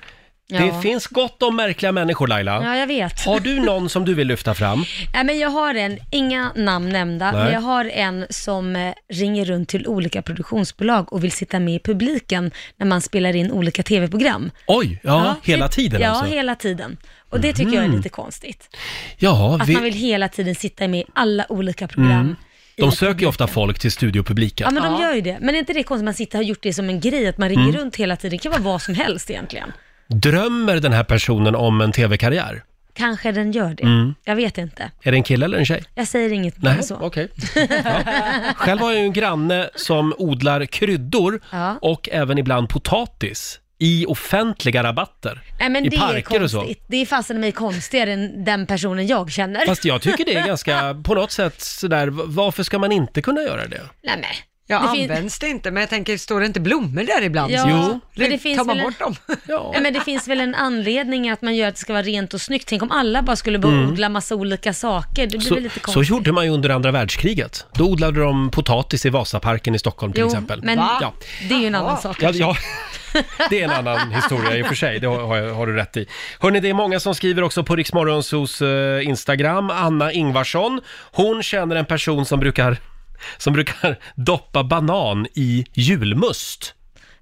[0.58, 2.62] Det finns gott om märkliga människor Laila.
[2.64, 3.24] Ja, jag vet.
[3.24, 4.84] Har du någon som du vill lyfta fram?
[5.14, 7.44] Nej, men jag har en, inga namn nämnda, Nej.
[7.44, 11.74] men jag har en som eh, ringer runt till olika produktionsbolag och vill sitta med
[11.74, 14.50] i publiken när man spelar in olika tv-program.
[14.66, 16.24] Oj, ja, hela det- tiden ja, alltså?
[16.34, 16.96] hela tiden.
[17.30, 17.96] Och det tycker jag är Mhm.
[17.96, 18.76] lite konstigt.
[19.18, 22.10] Ja, Att vi, man vill hela tiden sitta med i alla olika program.
[22.20, 22.36] mm.
[22.76, 24.64] De söker ju ofta folk till studiopubliken.
[24.64, 25.38] Ja, men de gör ju det.
[25.40, 27.26] Men är inte det konstigt att man sitter och har gjort det som en grej,
[27.28, 27.76] att man ringer Mm.
[27.76, 28.30] runt hela tiden?
[28.30, 29.72] Det kan vara vad som helst egentligen.
[30.12, 32.64] Drömmer den här personen om en tv-karriär?
[32.94, 33.82] Kanske den gör det.
[33.82, 34.14] Mm.
[34.24, 34.90] Jag vet inte.
[35.02, 35.84] Är det en kille eller en tjej?
[35.94, 36.96] Jag säger inget mer så.
[37.00, 37.28] okej.
[38.56, 41.78] Själv har jag ju en granne som odlar kryddor Ja.
[41.82, 45.42] och även ibland potatis i offentliga rabatter.
[45.60, 46.56] Nej men I det är parker och så.
[46.58, 46.84] konstigt.
[46.86, 49.66] Det är fasen mig konstigare än den personen jag känner.
[49.66, 53.22] Fast jag tycker det är ganska, på något sätt sådär, v- varför ska man inte
[53.22, 53.80] kunna göra det?
[54.02, 54.24] Nej men.
[54.66, 57.52] Ja, Det används det inte, men jag tänker, står det inte blommor där ibland?
[57.52, 58.00] Ja, Jo.
[58.14, 59.14] men det finns Tar man bort dem?
[59.48, 59.74] Ja.
[59.82, 62.40] men det finns väl en anledning att man gör att det ska vara rent och
[62.40, 62.68] snyggt.
[62.68, 63.90] Tänk om alla bara skulle börja Mm.
[63.92, 65.22] odla massa olika saker.
[65.26, 66.10] Det blir Så, väl lite så konstigt.
[66.10, 67.66] gjorde man ju under andra världskriget.
[67.74, 70.62] Då odlade de potatis i Vasaparken i Stockholm till jo, exempel.
[70.62, 71.12] men Ja.
[71.48, 72.16] det är ju en annan sak.
[72.22, 72.56] Ja, ja,
[73.50, 75.96] det är en annan historia i och för sig, det har, har, har du rätt
[75.96, 76.06] i.
[76.40, 79.70] Hörni, det är många som skriver också på Riksmorgonsos eh, Instagram.
[79.70, 80.80] Anna Ingvarsson,
[81.12, 82.76] hon känner en person som brukar,
[83.38, 86.74] som brukar doppa banan i julmust.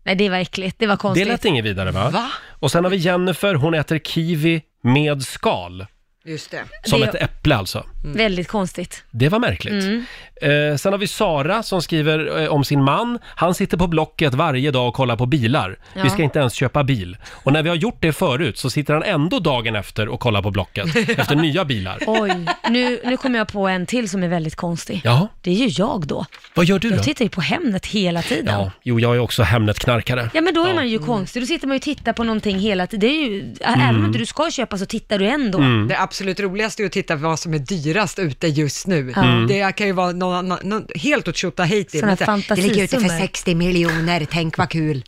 [0.04, 0.76] Nej, det var äckligt.
[0.78, 1.28] Det var Det konstigt.
[1.28, 2.10] lät inget vidare va?
[2.10, 2.28] Va?
[2.48, 5.86] Och sen har vi Jennifer, hon äter kiwi med skal.
[6.30, 6.62] Just det.
[6.84, 7.86] Som Det- ett äpple alltså.
[8.04, 9.02] Väldigt konstigt.
[9.10, 9.84] Det var märkligt.
[9.84, 10.04] Mm.
[10.42, 13.18] Eh, sen har vi Sara som skriver eh, om sin man.
[13.24, 15.76] Han sitter på Blocket varje dag och kollar på bilar.
[15.94, 16.02] Ja.
[16.02, 17.16] Vi ska inte ens köpa bil.
[17.32, 20.42] Och när vi har gjort det förut så sitter han ändå dagen efter och kollar
[20.42, 21.98] på Blocket efter nya bilar.
[22.06, 22.30] Oj,
[22.70, 25.00] nu, nu kommer jag på en till som är väldigt konstig.
[25.04, 26.26] Ja, Det är ju jag då.
[26.54, 26.96] vad gör du då?
[26.96, 28.54] Jag tittar ju på Hemnet hela tiden.
[28.60, 30.30] Ja, jo, jag är också Hemnet-knarkare.
[30.34, 32.58] Ja men då är man ju konstig, då sitter man ju och tittar på någonting
[32.58, 33.00] hela tiden.
[33.00, 35.58] Det är ju, Även om inte du ska köpa så tittar du ändå.
[35.58, 35.88] Mm.
[35.88, 39.12] Det absolut roligaste är att titta vad som är dyrast ute just nu.
[39.16, 39.46] Mm.
[39.46, 42.02] Det kan ju vara någon, någon, helt åt Tjotahejti.
[42.02, 43.20] Här, Det ligger ute för fantasisummor.
[43.20, 45.04] 60 miljoner, tänk vad kul.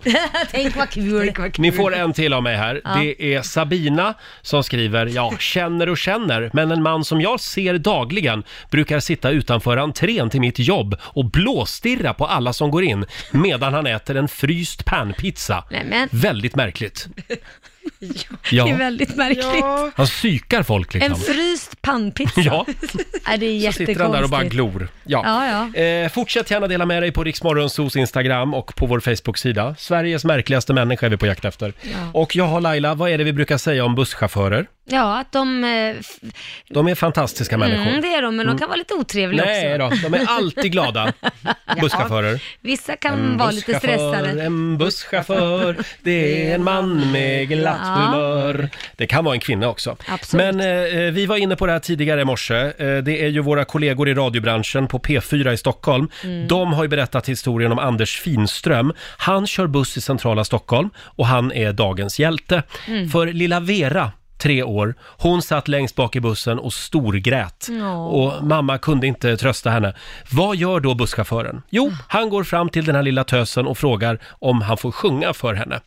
[0.51, 1.21] Tänk vad kul.
[1.25, 1.63] Tänk vad kul.
[1.63, 2.81] Ni får en till av mig här.
[2.85, 2.95] Ja.
[2.95, 7.79] Det är Sabina som skriver, ja, känner och känner, men en man som jag ser
[7.79, 13.05] dagligen brukar sitta utanför entrén till mitt jobb och blåstirra på alla som går in
[13.31, 15.65] medan han äter en fryst panpizza.
[16.11, 17.09] Väldigt märkligt.
[18.01, 19.64] Det är Ja, väldigt märkligt.
[19.97, 21.20] han psykar folk En liksom.
[21.35, 22.41] fryst pannpizza.
[22.41, 22.66] Ja,
[23.28, 23.76] Nej, det är så jättekonstigt.
[23.89, 24.89] sitter han där och bara glor.
[25.05, 25.22] Ja.
[25.24, 25.80] Ja, ja.
[25.83, 29.74] Eh, fortsätt gärna dela med dig på Riksmorgonsos Instagram och på vår Facebook-sida.
[29.78, 31.72] Sveriges märkligaste människa är vi på jakt efter.
[31.83, 31.91] Ja.
[32.12, 34.66] Och jag har Laila, vad är det vi brukar säga om busschaufförer?
[34.93, 35.64] Ja, att de...
[35.64, 35.70] eh,
[36.01, 36.32] f-
[36.68, 37.86] De är fantastiska människor.
[37.88, 38.59] Mm, det är de, men de Mm.
[38.59, 39.97] kan vara lite otrevliga Nej också.
[40.03, 41.12] då, de är alltid glada,
[41.80, 42.43] busschaufförer.
[42.61, 44.43] Vissa kan vara lite busschaufför, stressade.
[44.43, 47.88] En busschaufför, det är en man med glatt Ja.
[47.95, 48.68] humör.
[48.97, 49.97] Det kan vara en kvinna också.
[50.09, 50.55] Absolut.
[50.55, 50.61] Men
[51.07, 52.55] eh, vi var inne på det här tidigare i morse.
[52.57, 52.72] Eh,
[53.03, 56.09] det är ju våra kollegor i radiobranschen på P4 i Stockholm.
[56.24, 56.49] Mm.
[56.49, 58.93] De har ju berättat historien om Anders Finström.
[59.18, 62.62] Han kör buss i centrala Stockholm och han är dagens hjälte.
[62.88, 63.09] Mm.
[63.09, 64.12] För lilla Vera,
[64.43, 67.68] tre år, hon satt längst bak i bussen och storgrät.
[68.11, 69.95] Och mamma kunde inte trösta henne.
[70.30, 71.62] Vad gör då busschauffören?
[71.70, 75.32] Jo, han går fram till den här lilla tösen och frågar om han får sjunga
[75.32, 75.80] för henne.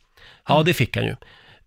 [0.48, 1.16] Ja, det fick han ju.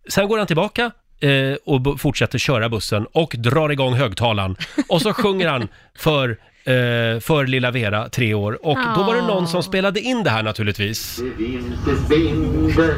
[0.08, 4.56] Sen går han tillbaka eh, och b- fortsätter köra bussen och drar igång högtalaren.
[4.88, 5.68] Och så sjunger han
[5.98, 6.28] för,
[6.64, 8.66] eh, för lilla Vera, tre år.
[8.66, 11.18] Och då var det någon som spelade in det här naturligtvis.
[11.38, 12.94] Vimse spindel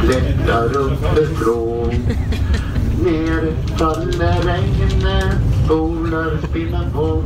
[0.00, 1.94] klättrar uppifrån
[3.04, 5.34] Ner faller regnet,
[5.64, 7.24] spolar spinner bort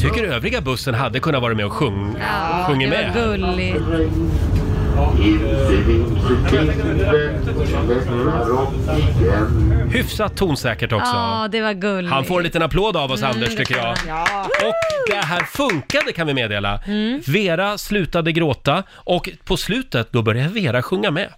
[0.00, 3.14] Tycker övriga bussen hade kunnat vara med och sjung, Ja, sjungit det med.
[3.14, 3.76] var gulligt.
[9.20, 11.10] Igen Hyfsat tonsäkert också.
[11.14, 12.12] Ja, det var gulligt.
[12.12, 13.90] Han får en liten applåd av oss, Mm, Anders, tycker jag.
[14.68, 14.74] Och
[15.10, 16.80] det här funkade kan vi meddela.
[16.86, 17.20] Mm.
[17.26, 21.28] Vera slutade gråta och på slutet då började Vera sjunga med.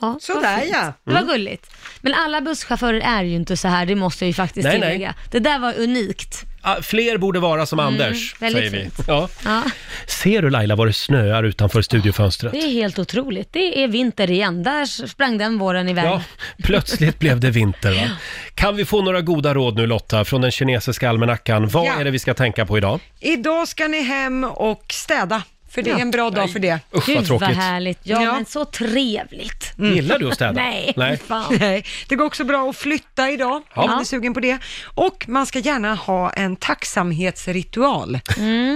[0.00, 0.70] Ja, Sådär, fint.
[0.72, 0.92] ja.
[1.04, 1.32] Det var Mm.
[1.32, 1.70] gulligt.
[2.00, 4.92] Men alla busschaufförer är ju inte så här, det måste jag ju faktiskt Nej, nej.
[4.92, 5.14] tillägga.
[5.30, 6.42] Det där var unikt.
[6.66, 8.82] Ah, fler borde vara som Mm, Anders, väldigt säger vi.
[8.82, 8.94] fint.
[9.08, 9.28] Ja.
[9.44, 9.62] Ja,
[10.06, 12.52] Ser du Laila vad det snöar utanför studiofönstret?
[12.52, 13.52] det är helt otroligt.
[13.52, 14.62] Det är vinter igen.
[14.62, 16.04] Där sprang den våren iväg.
[16.04, 16.22] Ja,
[16.62, 18.10] plötsligt blev det vinter va?
[18.54, 21.68] Kan vi få några goda råd nu Lotta från den kinesiska almanackan?
[21.68, 22.00] Vad Ja.
[22.00, 23.00] är det vi ska tänka på idag?
[23.20, 25.42] Idag ska ni hem och städa.
[25.74, 26.74] För det är en bra dag för det.
[26.74, 27.56] Usch, vad Gud vad tråkigt.
[27.56, 27.98] härligt.
[28.02, 28.32] Ja, Ja.
[28.32, 29.72] men så trevligt.
[29.78, 30.52] Gillar du att städa?
[30.52, 31.16] Nej, Nej.
[31.26, 31.56] fan.
[31.60, 33.82] Nej, det går också bra att flytta idag Ja.
[33.82, 34.58] om man är sugen på det.
[34.94, 38.18] Och man ska gärna ha en tacksamhetsritual.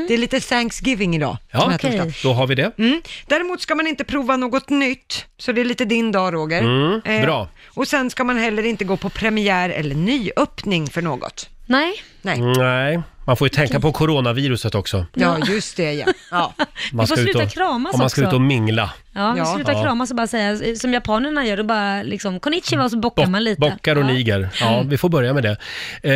[0.09, 1.37] Det är lite Thanksgiving idag.
[1.51, 1.99] Ja, som här okej.
[1.99, 2.29] torsdag.
[2.29, 2.73] Då har vi det.
[2.79, 3.03] Mm.
[3.27, 6.63] Däremot ska man inte prova något nytt, så det är lite din dag Roger.
[6.63, 7.49] Mm, bra.
[7.67, 11.49] Och sen ska man heller inte gå på premiär eller nyöppning för något.
[11.67, 11.93] Nej.
[12.23, 12.41] Nej.
[12.41, 15.07] Nej, man får ju tänka på coronaviruset också.
[15.15, 16.07] Ja, just det ja.
[16.31, 16.55] ja.
[16.93, 18.29] Man får ska ut sluta och, kramas om man ska också.
[18.29, 18.91] ut och mingla.
[19.13, 19.45] Ja, vi Ja.
[19.45, 19.83] slutar Ja.
[19.83, 23.45] kramas och bara säga, som japanerna gör, och bara liksom konnichiwa och så bockar man
[23.45, 23.61] lite.
[23.61, 24.07] Bockar och ja.
[24.07, 24.49] niger.
[24.61, 25.57] Ja, vi får börja med det.
[26.03, 26.13] Eh,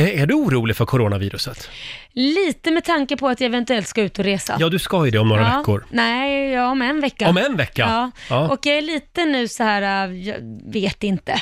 [0.00, 1.70] är, är du orolig för coronaviruset?
[2.12, 4.56] Lite med tanke på att jag eventuellt ska ut och resa.
[4.60, 5.58] Ja, du ska ju det om några ja.
[5.58, 5.86] veckor.
[5.90, 7.28] Nej, ja, om en vecka.
[7.28, 7.82] Om en vecka?
[7.88, 8.10] Ja.
[8.30, 8.48] Ja.
[8.48, 10.36] Och jag är lite nu så här, äh, jag
[10.72, 11.40] vet inte.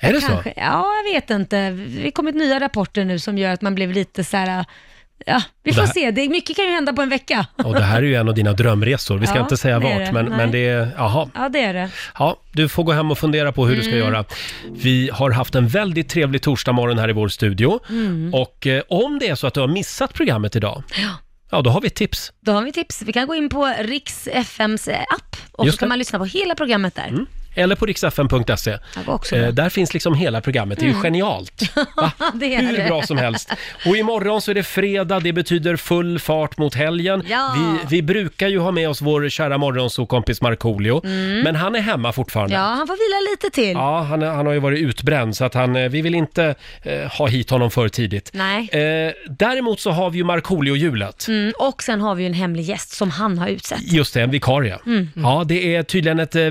[0.00, 0.26] Är det så?
[0.26, 0.52] Kanske.
[0.56, 1.70] Ja, jag vet inte.
[1.70, 4.64] Det kommit nya rapporter nu som gör att man blev lite så här,
[5.26, 6.10] ja, vi får det här- se.
[6.10, 7.46] Det, mycket kan ju hända på en vecka.
[7.64, 9.18] Och det här är ju en av dina drömresor.
[9.18, 10.12] Vi ska Ja, inte säga vart, det.
[10.12, 10.36] men, Nej.
[10.36, 11.30] men det är, jaha.
[11.34, 11.90] Ja, det är det.
[12.18, 14.04] Ja, du får gå hem och fundera på hur du ska Mm.
[14.06, 14.24] göra.
[14.70, 17.80] Vi har haft en väldigt trevlig torsdagmorgon här i vår studio.
[17.88, 18.34] Mm.
[18.34, 20.82] Och eh, om det är så att du har missat programmet idag,
[21.50, 22.32] ja då har vi tips.
[22.40, 23.02] Då har vi tips.
[23.02, 25.88] Vi kan gå in på Riks FMs app och Just så kan det.
[25.88, 27.10] man lyssna på hela programmet där.
[27.54, 28.70] Eller på riksfn.se.
[29.32, 31.02] Eh, där finns liksom hela programmet, det är ju Mm.
[31.02, 31.52] genialt.
[32.34, 32.84] det är Hur det.
[32.88, 33.52] bra som helst.
[33.86, 37.22] Och imorgon så är det fredag, det betyder full fart mot helgen.
[37.28, 37.54] Ja.
[37.90, 41.40] Vi, vi brukar ju ha med oss vår kära morgonsokompis Markoolio, Mm.
[41.40, 42.54] men han är hemma fortfarande.
[42.54, 43.72] Ja, han får vila lite till.
[43.72, 47.00] Ja, han, han har ju varit utbränd så att han, eh, vi vill inte eh,
[47.18, 48.30] ha hit honom för tidigt.
[48.34, 48.68] Nej.
[48.72, 51.28] Eh, däremot så har vi ju Markoolio-hjulet.
[51.28, 53.92] Mm, och sen har vi ju en hemlig gäst som han har utsett.
[53.92, 54.78] Just det, en vikarie.
[54.86, 55.08] Mm.
[55.16, 56.42] Ja, det är tydligen ett eh,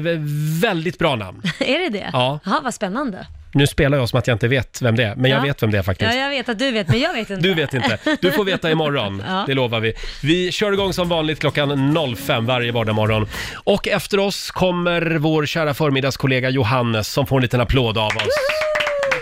[0.62, 1.42] väldigt bra namn.
[1.60, 2.10] är det det?
[2.14, 2.40] Ja.
[2.46, 3.28] Jaha, vad spännande.
[3.54, 5.44] Nu spelar jag som att jag inte vet vem det är, men jag Ja.
[5.44, 6.14] vet vem det är faktiskt.
[6.14, 7.42] Ja, jag vet att du vet, men jag vet inte.
[7.48, 7.98] Du vet inte.
[8.22, 9.44] Du får veta imorgon, Ja.
[9.48, 9.94] det lovar vi.
[10.24, 13.28] Vi kör igång som vanligt klockan 05 varje vardagsmorgon.
[13.64, 18.28] Och efter oss kommer vår kära förmiddagskollega Johannes som får en liten applåd av oss.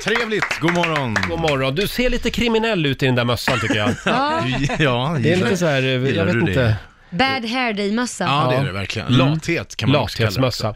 [0.06, 1.16] Trevligt, god morgon.
[1.30, 1.76] God morgon.
[1.76, 3.90] Du ser lite kriminell ut i den där mössan tycker jag.
[4.06, 4.42] Ja.
[4.80, 6.48] Ja, Det är lite så här, eh, jag Gillar vet du det?
[6.52, 6.76] inte.
[7.10, 8.24] Bad hair day-mössa.
[8.24, 9.08] Ja, det är det verkligen.
[9.14, 10.76] Lathet kan man också kalla det Lathetsmössa.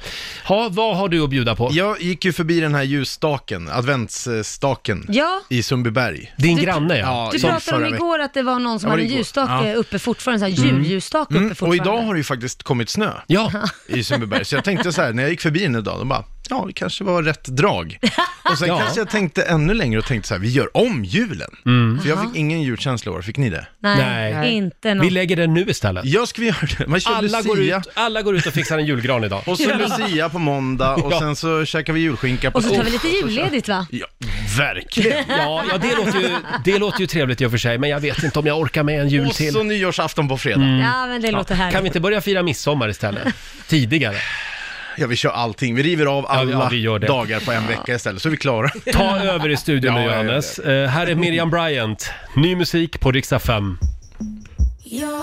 [0.50, 1.70] Ja, vad har du att bjuda på?
[1.72, 5.42] Jag gick ju förbi den här ljusstaken, adventsstaken, Ja.
[5.50, 6.34] i Sundbyberg.
[6.38, 7.30] Din Du- granne ja.
[7.34, 9.18] Du som pratade om igår att det var någon som Ja, hade en igår.
[9.18, 9.76] ljusstake Ja.
[9.76, 11.84] uppe fortfarande, en sån här julljusstake Mm, uppe och fortfarande.
[11.92, 13.52] idag har det ju faktiskt kommit snö Ja.
[13.88, 16.24] i Sundbyberg, så jag tänkte så här, när jag gick förbi den idag, då bara,
[16.52, 17.98] ja, det kanske var rätt drag.
[18.52, 18.80] Och sen Ja.
[18.80, 21.50] kanske jag tänkte ännu längre och tänkte så här, vi gör om julen.
[21.66, 22.00] Mm.
[22.02, 23.66] För jag fick ingen julkänsla i år, fick ni det?
[23.80, 24.52] Nej, Nej.
[24.52, 25.06] inte något.
[25.06, 26.06] Vi lägger den nu istället.
[26.06, 26.88] Jag ska vi göra det.
[26.88, 29.42] Man kör Alla går, ut, alla går ut och fixar en julgran idag.
[29.48, 31.20] och så Lucia på måndag, och Ja.
[31.20, 33.88] sen så käkar vi julskinka på Och så tar vi lite och julledigt va?
[33.92, 34.06] Ja,
[34.58, 35.24] verkligen.
[35.30, 36.30] Ja, ja det, låter ju,
[36.66, 38.84] det låter ju trevligt i och för sig, men jag vet inte om jag orkar
[38.84, 39.54] med en jul Och till.
[39.54, 40.62] så nyårsafton på fredag.
[40.62, 40.80] Mm.
[40.80, 41.74] Ja, men det låter härligt.
[41.74, 43.28] Kan vi inte börja fira midsommar istället?
[43.68, 44.16] Tidigare.
[44.98, 45.76] Ja, vi kör allting.
[45.76, 47.08] Vi river av alla ja, vi gör det.
[47.08, 48.70] dagar på en vecka istället, så är vi klara.
[48.94, 50.60] Ta över i studion nu Ja, jag gör Johannes.
[50.60, 52.12] Eh, här är Miriam Bryant.
[52.36, 53.78] Ny musik på Rix FM.
[54.84, 55.20] Jag